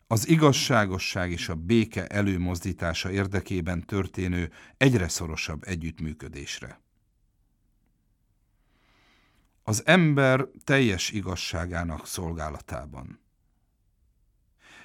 az 0.06 0.28
igazságosság 0.28 1.30
és 1.30 1.48
a 1.48 1.54
béke 1.54 2.06
előmozdítása 2.06 3.10
érdekében 3.10 3.86
történő 3.86 4.52
egyre 4.76 5.08
szorosabb 5.08 5.62
együttműködésre. 5.66 6.80
Az 9.62 9.82
ember 9.86 10.46
teljes 10.64 11.10
igazságának 11.10 12.06
szolgálatában. 12.06 13.20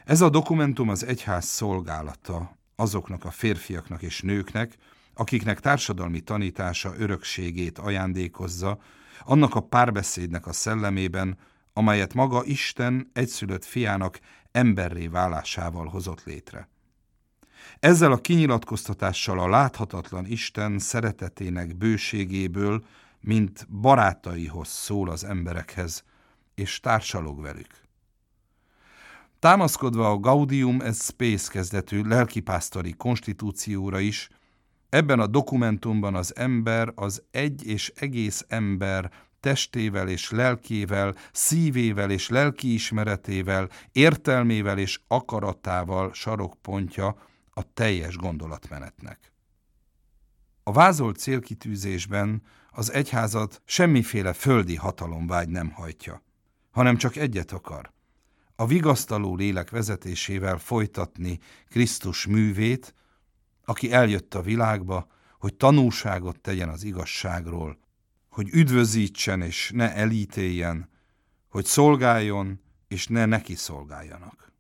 Ez 0.06 0.22
a 0.22 0.30
dokumentum 0.30 0.90
az 0.90 1.06
egyház 1.06 1.46
szolgálata 1.46 2.58
azoknak 2.84 3.26
a 3.26 3.32
férfiaknak 3.32 4.02
és 4.02 4.22
nőknek, 4.22 4.78
akiknek 5.14 5.60
társadalmi 5.60 6.22
tanítása 6.22 6.94
örökségét 6.98 7.78
ajándékozza, 7.78 8.80
annak 9.26 9.56
a 9.56 9.60
párbeszédnek 9.60 10.48
a 10.48 10.54
szellemében, 10.54 11.38
amelyet 11.74 12.14
maga 12.14 12.44
Isten 12.44 13.10
egyszülött 13.14 13.66
fiának 13.66 14.20
emberré 14.52 15.08
válásával 15.08 15.88
hozott 15.88 16.24
létre. 16.24 16.70
Ezzel 17.80 18.12
a 18.12 18.22
kinyilatkoztatással 18.22 19.40
a 19.40 19.50
láthatatlan 19.50 20.26
Isten 20.26 20.80
szeretetének 20.80 21.76
bőségéből, 21.76 22.86
mint 23.20 23.68
barátaihoz 23.70 24.68
szól 24.68 25.10
az 25.10 25.24
emberekhez, 25.24 26.04
és 26.56 26.80
társalog 26.80 27.42
velük. 27.42 27.83
Támaszkodva 29.44 30.10
a 30.10 30.18
Gaudium 30.18 30.82
et 30.82 30.96
Space 30.96 31.52
kezdetű 31.52 32.04
lelkipásztori 32.04 32.94
konstitúcióra 32.94 34.00
is, 34.00 34.30
ebben 34.90 35.20
a 35.20 35.28
dokumentumban 35.28 36.16
az 36.16 36.36
ember 36.36 36.92
az 36.96 37.24
egy 37.32 37.66
és 37.66 37.92
egész 37.96 38.46
ember 38.48 39.12
testével 39.40 40.08
és 40.08 40.32
lelkével, 40.32 41.16
szívével 41.32 42.12
és 42.12 42.30
lelkiismeretével, 42.30 43.70
értelmével 43.92 44.78
és 44.78 45.00
akaratával 45.08 46.14
sarokpontja 46.14 47.18
a 47.50 47.74
teljes 47.74 48.16
gondolatmenetnek. 48.16 49.34
A 50.64 50.72
vázolt 50.72 51.18
célkitűzésben 51.18 52.42
az 52.72 52.92
egyházat 52.92 53.62
semmiféle 53.66 54.34
földi 54.34 54.76
hatalomvágy 54.76 55.50
nem 55.50 55.72
hajtja, 55.72 56.24
hanem 56.72 56.98
csak 56.98 57.16
egyet 57.16 57.52
akar. 57.52 57.93
A 58.56 58.66
vigasztaló 58.66 59.36
lélek 59.36 59.70
vezetésével 59.70 60.58
folytatni 60.58 61.40
Krisztus 61.70 62.26
művét, 62.26 62.94
aki 63.66 63.92
eljött 63.92 64.34
a 64.34 64.42
világba, 64.42 65.08
hogy 65.40 65.56
tanúságot 65.56 66.40
tegyen 66.40 66.70
az 66.70 66.84
igazságról, 66.84 67.78
hogy 68.30 68.50
üdvözítsen 68.52 69.42
és 69.42 69.72
ne 69.74 69.96
elítéljen, 69.96 70.90
hogy 71.48 71.66
szolgáljon 71.66 72.62
és 72.88 73.08
ne 73.08 73.26
neki 73.26 73.56
szolgáljanak. 73.56 74.52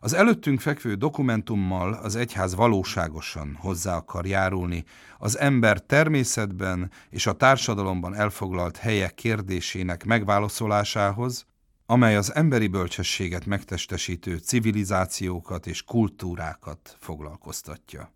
Az 0.00 0.12
előttünk 0.12 0.60
fekvő 0.60 0.94
dokumentummal 0.94 1.92
az 1.92 2.16
egyház 2.16 2.54
valóságosan 2.54 3.54
hozzá 3.60 3.96
akar 3.96 4.26
járulni 4.26 4.84
az 5.18 5.38
ember 5.38 5.80
természetben 5.80 6.90
és 7.10 7.26
a 7.26 7.32
társadalomban 7.32 8.14
elfoglalt 8.14 8.76
helye 8.76 9.08
kérdésének 9.08 10.04
megválaszolásához, 10.04 11.46
amely 11.90 12.16
az 12.16 12.34
emberi 12.34 12.66
bölcsességet 12.66 13.46
megtestesítő 13.46 14.36
civilizációkat 14.36 15.66
és 15.66 15.82
kultúrákat 15.82 16.96
foglalkoztatja. 17.00 18.12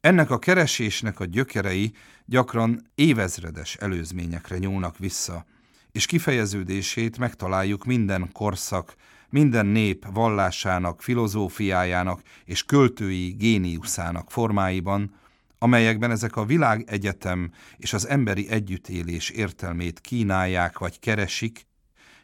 Ennek 0.00 0.30
a 0.30 0.38
keresésnek 0.38 1.20
a 1.20 1.24
gyökerei 1.24 1.92
gyakran 2.24 2.90
évezredes 2.94 3.76
előzményekre 3.76 4.58
nyúlnak 4.58 4.98
vissza, 4.98 5.44
és 5.92 6.06
kifejeződését 6.06 7.18
megtaláljuk 7.18 7.84
minden 7.84 8.32
korszak, 8.32 8.94
minden 9.28 9.66
nép 9.66 10.06
vallásának, 10.12 11.02
filozófiájának 11.02 12.22
és 12.44 12.64
költői 12.64 13.30
géniuszának 13.30 14.30
formáiban, 14.30 15.14
amelyekben 15.58 16.10
ezek 16.10 16.36
a 16.36 16.44
világegyetem 16.44 17.52
és 17.76 17.92
az 17.92 18.08
emberi 18.08 18.48
együttélés 18.48 19.30
értelmét 19.30 20.00
kínálják 20.00 20.78
vagy 20.78 20.98
keresik, 20.98 21.68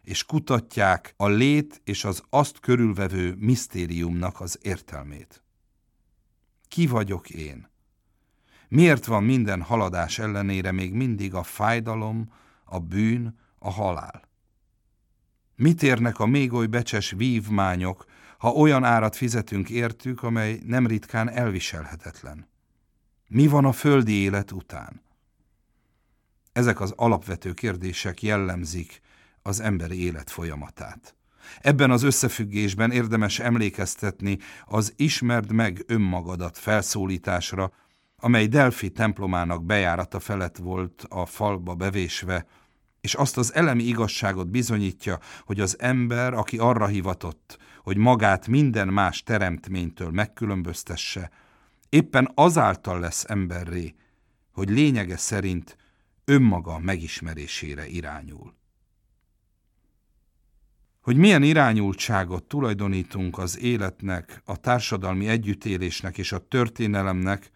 és 0.07 0.25
kutatják 0.25 1.15
a 1.17 1.29
lét 1.29 1.81
és 1.85 2.05
az 2.05 2.23
azt 2.31 2.61
körülvevő 2.61 3.35
misztériumnak 3.39 4.41
az 4.41 4.59
értelmét. 4.63 5.43
Ki 6.69 6.87
vagyok 6.87 7.31
én? 7.31 7.69
Miért 8.69 9.05
van 9.05 9.25
minden 9.25 9.63
haladás 9.63 10.19
ellenére 10.19 10.73
még 10.73 10.93
mindig 10.93 11.35
a 11.35 11.43
fájdalom, 11.43 12.33
a 12.65 12.79
bűn, 12.79 13.39
a 13.59 13.71
halál? 13.71 14.23
Mit 15.55 15.83
érnek 15.83 16.19
a 16.19 16.27
még 16.27 16.53
oly 16.53 16.67
becses 16.67 17.11
vívmányok, 17.11 18.05
ha 18.39 18.51
olyan 18.51 18.85
árat 18.85 19.17
fizetünk 19.17 19.71
értük, 19.71 20.23
amely 20.23 20.61
nem 20.65 20.87
ritkán 20.87 21.31
elviselhetetlen? 21.31 22.49
Mi 23.29 23.47
van 23.47 23.65
a 23.65 23.73
földi 23.73 24.13
élet 24.13 24.53
után? 24.53 25.03
Ezek 26.53 26.81
az 26.81 26.93
alapvető 26.97 27.53
kérdések 27.53 28.23
jellemzik 28.23 29.01
az 29.47 29.61
emberi 29.61 30.05
élet 30.05 30.31
folyamatát. 30.31 31.15
Ebben 31.61 31.91
az 31.91 32.03
összefüggésben 32.03 32.91
érdemes 32.91 33.39
emlékeztetni 33.39 34.39
az 34.65 34.93
ismerd 34.97 35.53
meg 35.53 35.85
önmagadat 35.87 36.59
felszólításra, 36.59 37.73
amely 38.17 38.47
Delfi 38.47 38.91
templomának 38.91 39.65
bejárata 39.65 40.21
felett 40.21 40.57
volt 40.57 41.07
a 41.09 41.27
falba 41.27 41.75
bevésve, 41.75 42.47
és 43.01 43.15
azt 43.15 43.37
az 43.37 43.55
elemi 43.55 43.83
igazságot 43.83 44.49
bizonyítja, 44.51 45.19
hogy 45.45 45.61
az 45.61 45.77
ember, 45.79 46.35
aki 46.35 46.59
arra 46.59 46.87
hivatott, 46.87 47.59
hogy 47.83 47.97
magát 47.97 48.47
minden 48.47 48.89
más 48.89 49.23
teremtménytől 49.23 50.11
megkülönböztesse, 50.11 51.31
éppen 51.89 52.31
azáltal 52.35 53.01
lesz 53.01 53.25
emberré, 53.29 53.95
hogy 54.53 54.71
lényege 54.71 55.17
szerint 55.17 55.77
önmaga 56.25 56.79
megismerésére 56.79 57.87
irányul. 57.87 58.55
Hogy 61.07 61.17
milyen 61.17 61.43
irányultságot 61.43 62.45
tulajdonítunk 62.45 63.39
az 63.39 63.59
életnek, 63.59 64.43
a 64.45 64.57
társadalmi 64.57 65.29
együttélésnek 65.29 66.19
és 66.19 66.33
a 66.33 66.39
történelemnek, 66.39 67.51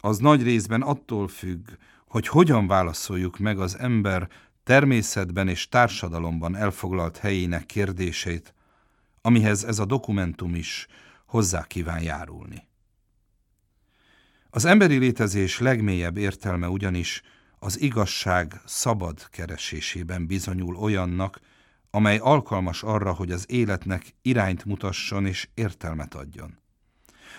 az 0.00 0.18
nagy 0.18 0.42
részben 0.42 0.82
attól 0.82 1.28
függ, 1.28 1.68
hogy 2.06 2.28
hogyan 2.28 2.66
válaszoljuk 2.66 3.38
meg 3.38 3.58
az 3.58 3.78
ember 3.78 4.28
természetben 4.64 5.48
és 5.48 5.68
társadalomban 5.68 6.56
elfoglalt 6.56 7.16
helyének 7.16 7.66
kérdését, 7.66 8.54
amihez 9.20 9.64
ez 9.64 9.78
a 9.78 9.84
dokumentum 9.84 10.54
is 10.54 10.86
hozzá 11.26 11.64
kíván 11.64 12.02
járulni. 12.02 12.66
Az 14.50 14.64
emberi 14.64 14.96
létezés 14.96 15.58
legmélyebb 15.58 16.16
értelme 16.16 16.68
ugyanis 16.68 17.22
az 17.58 17.80
igazság 17.80 18.60
szabad 18.64 19.28
keresésében 19.30 20.26
bizonyul 20.26 20.76
olyannak, 20.76 21.40
amely 21.94 22.18
alkalmas 22.18 22.82
arra, 22.82 23.12
hogy 23.12 23.30
az 23.30 23.44
életnek 23.48 24.14
irányt 24.22 24.64
mutasson 24.64 25.26
és 25.26 25.48
értelmet 25.54 26.14
adjon. 26.14 26.58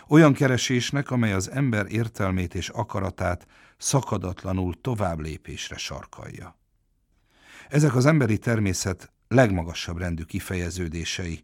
Olyan 0.07 0.33
keresésnek, 0.33 1.11
amely 1.11 1.33
az 1.33 1.51
ember 1.51 1.85
értelmét 1.89 2.55
és 2.55 2.69
akaratát 2.69 3.47
szakadatlanul 3.77 4.81
tovább 4.81 5.19
lépésre 5.19 5.77
sarkalja. 5.77 6.57
Ezek 7.69 7.95
az 7.95 8.05
emberi 8.05 8.37
természet 8.37 9.11
legmagasabb 9.27 9.97
rendű 9.97 10.23
kifejeződései, 10.23 11.43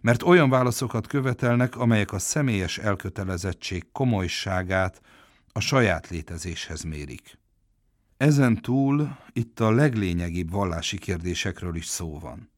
mert 0.00 0.22
olyan 0.22 0.50
válaszokat 0.50 1.06
követelnek, 1.06 1.76
amelyek 1.76 2.12
a 2.12 2.18
személyes 2.18 2.78
elkötelezettség 2.78 3.86
komolyságát 3.92 5.00
a 5.52 5.60
saját 5.60 6.08
létezéshez 6.08 6.82
mérik. 6.82 7.38
Ezen 8.16 8.62
túl 8.62 9.16
itt 9.32 9.60
a 9.60 9.70
leglényegibb 9.70 10.50
vallási 10.50 10.98
kérdésekről 10.98 11.76
is 11.76 11.86
szó 11.86 12.18
van. 12.18 12.50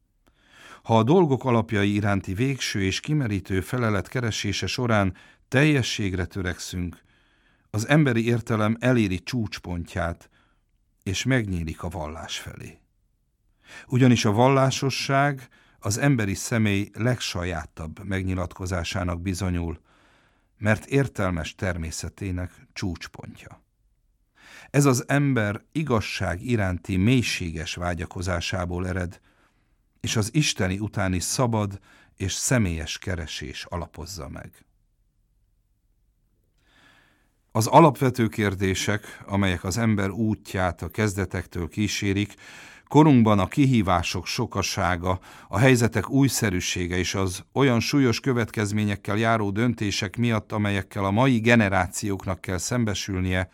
Ha 0.83 0.97
a 0.97 1.03
dolgok 1.03 1.45
alapjai 1.45 1.93
iránti 1.93 2.33
végső 2.33 2.81
és 2.81 2.99
kimerítő 2.99 3.61
felelet 3.61 4.07
keresése 4.07 4.67
során 4.67 5.15
teljességre 5.47 6.25
törekszünk, 6.25 7.01
az 7.69 7.87
emberi 7.87 8.25
értelem 8.25 8.77
eléri 8.79 9.19
csúcspontját, 9.19 10.29
és 11.03 11.23
megnyílik 11.23 11.83
a 11.83 11.89
vallás 11.89 12.39
felé. 12.39 12.79
Ugyanis 13.87 14.25
a 14.25 14.31
vallásosság 14.31 15.47
az 15.79 15.97
emberi 15.97 16.33
személy 16.33 16.89
legsajátabb 16.93 18.03
megnyilatkozásának 18.03 19.21
bizonyul, 19.21 19.79
mert 20.57 20.85
értelmes 20.85 21.55
természetének 21.55 22.67
csúcspontja. 22.73 23.61
Ez 24.69 24.85
az 24.85 25.03
ember 25.07 25.61
igazság 25.71 26.41
iránti 26.41 26.97
mélységes 26.97 27.75
vágyakozásából 27.75 28.87
ered, 28.87 29.19
és 29.99 30.15
az 30.15 30.29
isteni 30.33 30.79
utáni 30.79 31.19
szabad 31.19 31.79
és 32.17 32.33
személyes 32.33 32.97
keresés 32.97 33.65
alapozza 33.65 34.29
meg. 34.29 34.65
Az 37.51 37.67
alapvető 37.67 38.27
kérdések, 38.27 39.23
amelyek 39.25 39.63
az 39.63 39.77
ember 39.77 40.09
útját 40.09 40.81
a 40.81 40.87
kezdetektől 40.89 41.67
kísérik, 41.67 42.33
korunkban 42.87 43.39
a 43.39 43.47
kihívások 43.47 44.25
sokasága, 44.25 45.19
a 45.47 45.57
helyzetek 45.57 46.09
újszerűsége 46.09 46.97
és 46.97 47.15
az 47.15 47.43
olyan 47.53 47.79
súlyos 47.79 48.19
következményekkel 48.19 49.17
járó 49.17 49.51
döntések 49.51 50.17
miatt, 50.17 50.51
amelyekkel 50.51 51.05
a 51.05 51.11
mai 51.11 51.39
generációknak 51.39 52.41
kell 52.41 52.57
szembesülnie, 52.57 53.49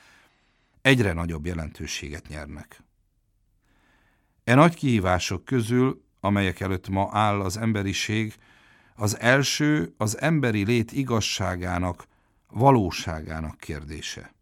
egyre 0.86 1.13
nagyobb 1.13 1.45
jelentőséget 1.45 2.28
nyernek. 2.28 2.84
E 4.43 4.56
nagy 4.56 4.76
kihívások 4.76 5.45
közül, 5.45 6.04
amelyek 6.19 6.60
előtt 6.60 6.89
ma 6.89 7.10
áll 7.12 7.41
az 7.41 7.58
emberiség, 7.58 8.34
az 8.95 9.19
első 9.19 9.93
az 9.98 10.21
emberi 10.21 10.65
lét 10.65 10.91
igazságának, 10.91 12.08
valóságának 12.50 13.58
kérdése. 13.58 14.34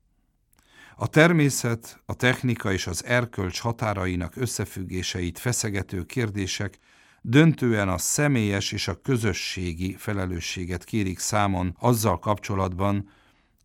A 0.96 1.08
természet, 1.08 2.02
a 2.06 2.14
technika 2.14 2.72
és 2.72 2.88
az 2.88 3.06
erkölcs 3.06 3.60
határainak 3.60 4.36
összefüggéseit 4.36 5.40
feszegető 5.40 6.06
kérdések 6.06 6.78
döntően 7.22 7.90
a 7.90 7.98
személyes 7.98 8.72
és 8.72 8.88
a 8.88 9.02
közösségi 9.02 9.96
felelősséget 9.96 10.84
kérik 10.84 11.20
számon 11.20 11.76
azzal 11.80 12.20
kapcsolatban, 12.20 13.10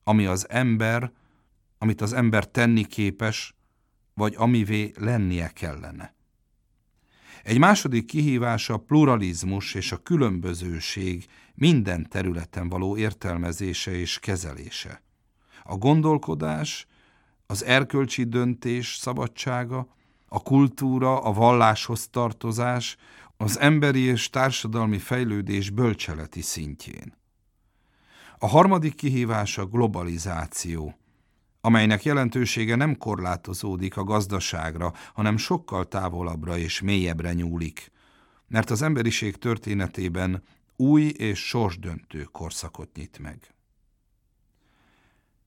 ami 0.05 0.27
az 0.27 0.49
ember, 0.51 1.13
amit 1.79 2.01
az 2.01 2.13
ember 2.13 2.49
tenni 2.49 2.85
képes, 2.85 3.55
vagy 4.15 4.35
amivé 4.37 4.93
lennie 4.97 5.49
kellene. 5.49 6.17
Egy 7.43 7.59
második 7.59 8.07
kihívás 8.07 8.71
a 8.71 8.77
pluralizmus 8.77 9.75
és 9.75 9.93
a 9.93 10.03
különbözőség 10.03 11.27
minden 11.55 12.09
területen 12.09 12.69
való 12.69 12.97
értelmezése 12.97 13.93
és 13.93 14.19
kezelése. 14.19 15.03
A 15.63 15.77
gondolkodás, 15.77 16.87
az 17.47 17.65
erkölcsi 17.65 18.25
döntés 18.25 18.97
szabadsága, 18.97 19.89
a 20.29 20.43
kultúra, 20.43 21.23
a 21.23 21.33
valláshoz 21.33 22.09
tartozás, 22.09 22.97
az 23.37 23.59
emberi 23.59 24.01
és 24.01 24.31
társadalmi 24.31 24.99
fejlődés 24.99 25.71
bölcseleti 25.71 26.41
szintjén. 26.41 27.17
A 28.39 28.47
harmadik 28.47 28.95
kihívás 28.95 29.59
a 29.59 29.67
globalizáció, 29.67 30.99
amelynek 31.61 32.03
jelentősége 32.03 32.77
nem 32.77 32.97
korlátozódik 32.97 33.97
a 33.97 34.05
gazdaságra, 34.05 34.93
hanem 35.15 35.37
sokkal 35.37 35.89
távolabbra 35.89 36.59
és 36.59 36.81
mélyebbre 36.81 37.33
nyúlik, 37.33 37.91
mert 38.47 38.71
az 38.71 38.83
emberiség 38.83 39.37
történetében 39.37 40.43
új 40.77 41.03
és 41.03 41.39
sorsdöntő 41.39 42.23
korszakot 42.23 42.97
nyit 42.97 43.19
meg. 43.19 43.53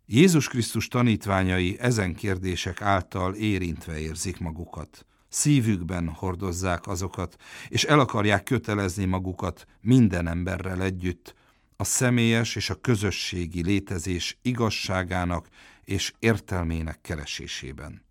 Jézus 0.05 0.47
Krisztus 0.47 0.87
tanítványai 0.87 1.77
ezen 1.79 2.15
kérdések 2.15 2.81
által 2.81 3.33
érintve 3.33 3.99
érzik 3.99 4.39
magukat, 4.39 5.05
szívükben 5.29 6.07
hordozzák 6.07 6.87
azokat, 6.87 7.35
és 7.67 7.83
el 7.83 7.99
akarják 7.99 8.43
kötelezni 8.43 9.05
magukat 9.05 9.65
minden 9.81 10.27
emberrel 10.27 10.81
együtt, 10.81 11.35
a 11.77 11.83
személyes 11.83 12.55
és 12.55 12.69
a 12.69 12.81
közösségi 12.81 13.63
létezés 13.63 14.37
igazságának 14.41 15.47
és 15.83 16.13
értelmének 16.19 17.01
keresésében. 17.01 18.05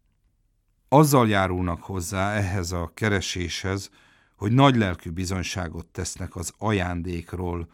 Azzal 0.88 1.28
járulnak 1.28 1.82
hozzá 1.82 2.32
ehhez 2.32 2.72
a 2.72 2.90
kereséshez, 2.94 3.90
hogy 4.36 4.52
nagy 4.52 4.76
lelkű 4.76 5.10
bizonyságot 5.10 5.86
tesznek 5.86 6.36
az 6.36 6.52
ajándékról, 6.58 7.68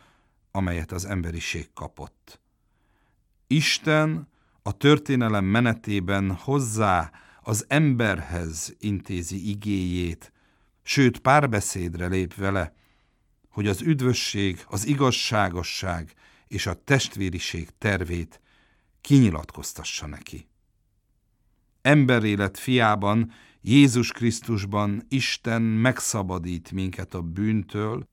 amelyet 0.51 0.93
az 0.93 1.05
emberiség 1.05 1.69
kapott. 1.75 2.41
Isten 3.47 4.29
a 4.63 4.73
történelem 4.73 5.45
menetében 5.45 6.35
hozzá 6.35 7.11
az 7.43 7.65
emberhez 7.69 8.75
intézi 8.79 9.49
igéjét, 9.49 10.33
sőt 10.83 11.19
párbeszédre 11.19 12.07
lép 12.07 12.35
vele, 12.35 12.75
hogy 13.49 13.67
az 13.67 13.81
üdvösség, 13.81 14.65
az 14.69 14.87
igazságosság 14.87 16.15
és 16.49 16.67
a 16.67 16.75
testvériség 16.85 17.69
tervét 17.79 18.41
kinyilatkoztassa 19.07 20.07
neki. 20.07 20.49
Emberélet 21.83 22.59
fiában, 22.59 23.33
Jézus 23.61 24.13
Krisztusban 24.13 25.07
Isten 25.09 25.63
megszabadít 25.63 26.73
minket 26.73 27.15
a 27.15 27.23
bűntől, 27.23 28.09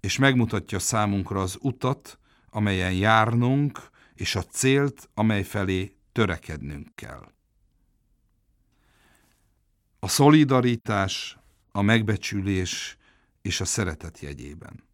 és 0.00 0.18
megmutatja 0.18 0.78
számunkra 0.78 1.40
az 1.40 1.58
utat, 1.60 2.18
amelyen 2.50 2.92
járnunk, 2.92 3.90
és 4.14 4.34
a 4.34 4.42
célt, 4.42 5.10
amely 5.14 5.42
felé 5.42 5.96
törekednünk 6.12 6.94
kell. 6.94 7.32
A 9.98 10.08
szolidaritás, 10.08 11.38
a 11.72 11.82
megbecsülés 11.82 12.96
és 13.42 13.60
a 13.60 13.64
szeretet 13.64 14.20
jegyében. 14.20 14.84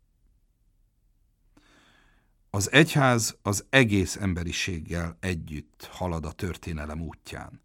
Az 2.50 2.72
egyház 2.72 3.36
az 3.42 3.64
egész 3.70 4.16
emberiséggel 4.16 5.16
együtt 5.20 5.88
halad 5.92 6.24
a 6.24 6.32
történelem 6.32 7.00
útján. 7.00 7.62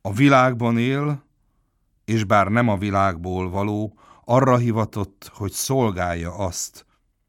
A 0.00 0.12
világban 0.12 0.78
él, 0.78 1.24
és 2.04 2.24
bár 2.24 2.48
nem 2.48 2.68
a 2.68 2.78
világból 2.78 3.50
való, 3.50 3.98
arra 4.24 4.56
hivatott, 4.56 5.30
hogy 5.34 5.52
szolgálja 5.52 6.34
azt, 6.34 6.86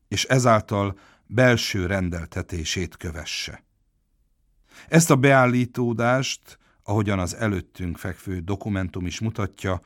és 0.07 0.25
ezáltal 0.25 0.99
belső 1.25 1.85
rendeltetését 1.85 2.97
kövesse. 2.97 3.63
Ezt 4.87 5.11
a 5.11 5.15
beállítódást, 5.15 6.59
ahogyan 6.83 7.19
az 7.19 7.35
előttünk 7.35 7.97
fekvő 7.97 8.39
dokumentum 8.39 9.05
is 9.05 9.19
mutatja, 9.19 9.81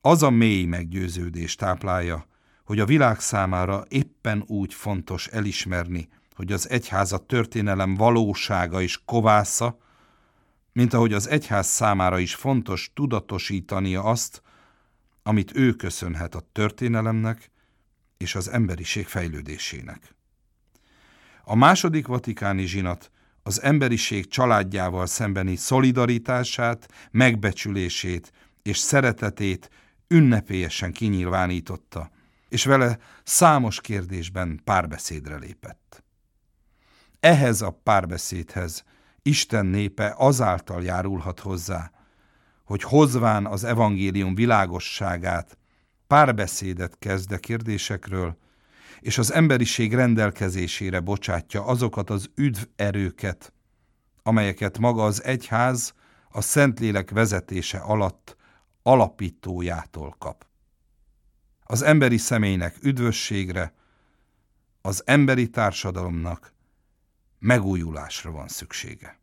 az 0.00 0.22
a 0.22 0.30
mély 0.30 0.64
meggyőződés 0.64 1.54
táplálja, 1.54 2.26
hogy 2.64 2.80
a 2.80 2.86
világ 2.86 3.20
számára 3.20 3.84
éppen 3.88 4.44
úgy 4.46 4.74
fontos 4.74 5.26
elismerni, 5.26 6.08
hogy 6.34 6.52
az 6.52 6.70
egyháza 6.70 7.18
történelem 7.18 7.94
valósága 7.94 8.82
és 8.82 9.00
kovásza, 9.04 9.78
mint 10.72 10.92
ahogy 10.92 11.12
az 11.12 11.28
egyház 11.28 11.66
számára 11.66 12.18
is 12.18 12.34
fontos 12.34 12.90
tudatosítania 12.94 14.02
azt, 14.02 14.42
amit 15.22 15.56
ő 15.56 15.72
köszönhet 15.72 16.34
a 16.34 16.42
történelemnek 16.52 17.50
és 18.16 18.34
az 18.34 18.48
emberiség 18.48 19.06
fejlődésének. 19.06 20.14
A 21.44 21.54
második 21.54 22.06
vatikáni 22.06 22.66
zsinat 22.66 23.10
az 23.42 23.62
emberiség 23.62 24.28
családjával 24.28 25.06
szembeni 25.06 25.56
szolidaritását, 25.56 26.88
megbecsülését 27.10 28.32
és 28.62 28.78
szeretetét 28.78 29.70
ünnepélyesen 30.08 30.92
kinyilvánította, 30.92 32.10
és 32.54 32.64
vele 32.64 32.98
számos 33.22 33.80
kérdésben 33.80 34.60
párbeszédre 34.64 35.36
lépett. 35.36 36.04
Ehhez 37.20 37.60
a 37.62 37.80
párbeszédhez 37.82 38.84
Isten 39.22 39.66
népe 39.66 40.14
azáltal 40.16 40.82
járulhat 40.82 41.40
hozzá, 41.40 41.90
hogy 42.64 42.82
hozván 42.82 43.46
az 43.46 43.64
evangélium 43.64 44.34
világosságát, 44.34 45.58
párbeszédet 46.06 46.98
kezd 46.98 47.32
a 47.32 47.38
kérdésekről, 47.38 48.38
és 49.00 49.18
az 49.18 49.32
emberiség 49.32 49.94
rendelkezésére 49.94 51.00
bocsátja 51.00 51.64
azokat 51.64 52.10
az 52.10 52.30
üdv 52.34 52.62
erőket, 52.76 53.52
amelyeket 54.22 54.78
maga 54.78 55.04
az 55.04 55.24
egyház 55.24 55.94
a 56.28 56.40
Szentlélek 56.40 57.10
vezetése 57.10 57.78
alatt 57.78 58.36
alapítójától 58.82 60.14
kap. 60.18 60.52
Az 61.64 61.82
emberi 61.82 62.16
személynek 62.16 62.76
üdvösségre, 62.82 63.74
az 64.80 65.02
emberi 65.06 65.50
társadalomnak 65.50 66.52
megújulásra 67.38 68.30
van 68.30 68.48
szüksége. 68.48 69.18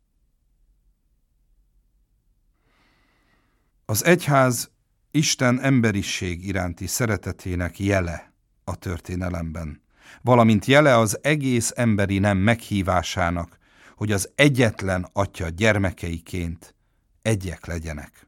Az 3.84 4.04
egyház 4.04 4.70
Isten 5.10 5.60
emberiség 5.60 6.46
iránti 6.46 6.86
szeretetének 6.86 7.78
jele 7.78 8.32
a 8.64 8.76
történelemben, 8.76 9.82
valamint 10.22 10.64
jele 10.64 10.96
az 10.96 11.18
egész 11.22 11.72
emberi 11.74 12.18
nem 12.18 12.38
meghívásának, 12.38 13.58
hogy 13.96 14.12
az 14.12 14.30
egyetlen 14.34 15.08
atya 15.12 15.48
gyermekeiként 15.48 16.74
egyek 17.22 17.66
legyenek. 17.66 18.26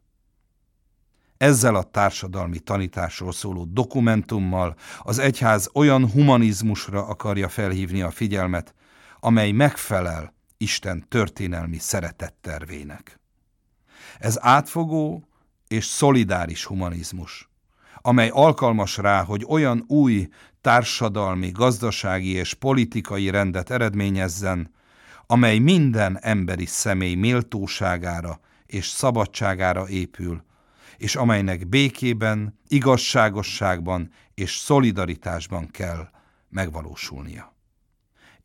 Ezzel 1.44 1.74
a 1.74 1.82
társadalmi 1.82 2.58
tanításról 2.58 3.32
szóló 3.32 3.64
dokumentummal 3.64 4.76
az 5.02 5.18
egyház 5.18 5.70
olyan 5.74 6.10
humanizmusra 6.10 7.06
akarja 7.06 7.48
felhívni 7.48 8.02
a 8.02 8.10
figyelmet, 8.10 8.74
amely 9.20 9.50
megfelel 9.50 10.34
Isten 10.56 11.08
történelmi 11.08 11.78
szeretettervének. 11.78 13.20
Ez 14.18 14.38
átfogó 14.40 15.28
és 15.68 15.84
szolidáris 15.84 16.64
humanizmus, 16.64 17.50
amely 17.96 18.28
alkalmas 18.28 18.96
rá, 18.96 19.22
hogy 19.22 19.44
olyan 19.48 19.84
új 19.86 20.28
társadalmi, 20.60 21.50
gazdasági 21.50 22.30
és 22.30 22.54
politikai 22.54 23.30
rendet 23.30 23.70
eredményezzen, 23.70 24.74
amely 25.26 25.58
minden 25.58 26.18
emberi 26.20 26.66
személy 26.66 27.14
méltóságára 27.14 28.40
és 28.66 28.86
szabadságára 28.86 29.88
épül, 29.88 30.44
és 30.96 31.16
amelynek 31.16 31.68
békében, 31.68 32.58
igazságosságban 32.68 34.10
és 34.34 34.56
szolidaritásban 34.56 35.70
kell 35.70 36.08
megvalósulnia. 36.48 37.54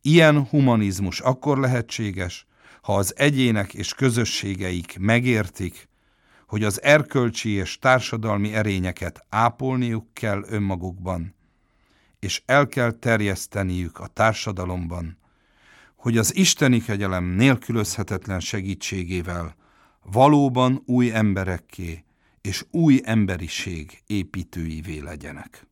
Ilyen 0.02 0.46
humanizmus 0.46 1.20
akkor 1.20 1.58
lehetséges, 1.58 2.48
ha 2.82 2.96
az 2.96 3.14
egyének 3.18 3.74
és 3.74 3.94
közösségeik 3.94 4.98
megértik, 5.00 5.90
hogy 6.48 6.64
az 6.64 6.82
erkölcsi 6.82 7.50
és 7.50 7.78
társadalmi 7.78 8.54
erényeket 8.54 9.26
ápolniuk 9.30 10.14
kell 10.14 10.44
önmagukban, 10.48 11.36
és 12.20 12.42
el 12.46 12.68
kell 12.68 12.92
terjeszteniük 12.92 14.00
a 14.00 14.08
társadalomban, 14.08 15.18
hogy 15.96 16.18
az 16.18 16.36
isteni 16.36 16.82
kegyelem 16.82 17.24
nélkülözhetetlen 17.24 18.40
segítségével 18.40 19.56
valóban 20.04 20.82
új 20.86 21.12
emberekké 21.14 22.04
és 22.50 22.66
új 22.72 23.02
emberiség 23.04 24.02
építőivé 24.08 25.00
legyenek. 25.00 25.68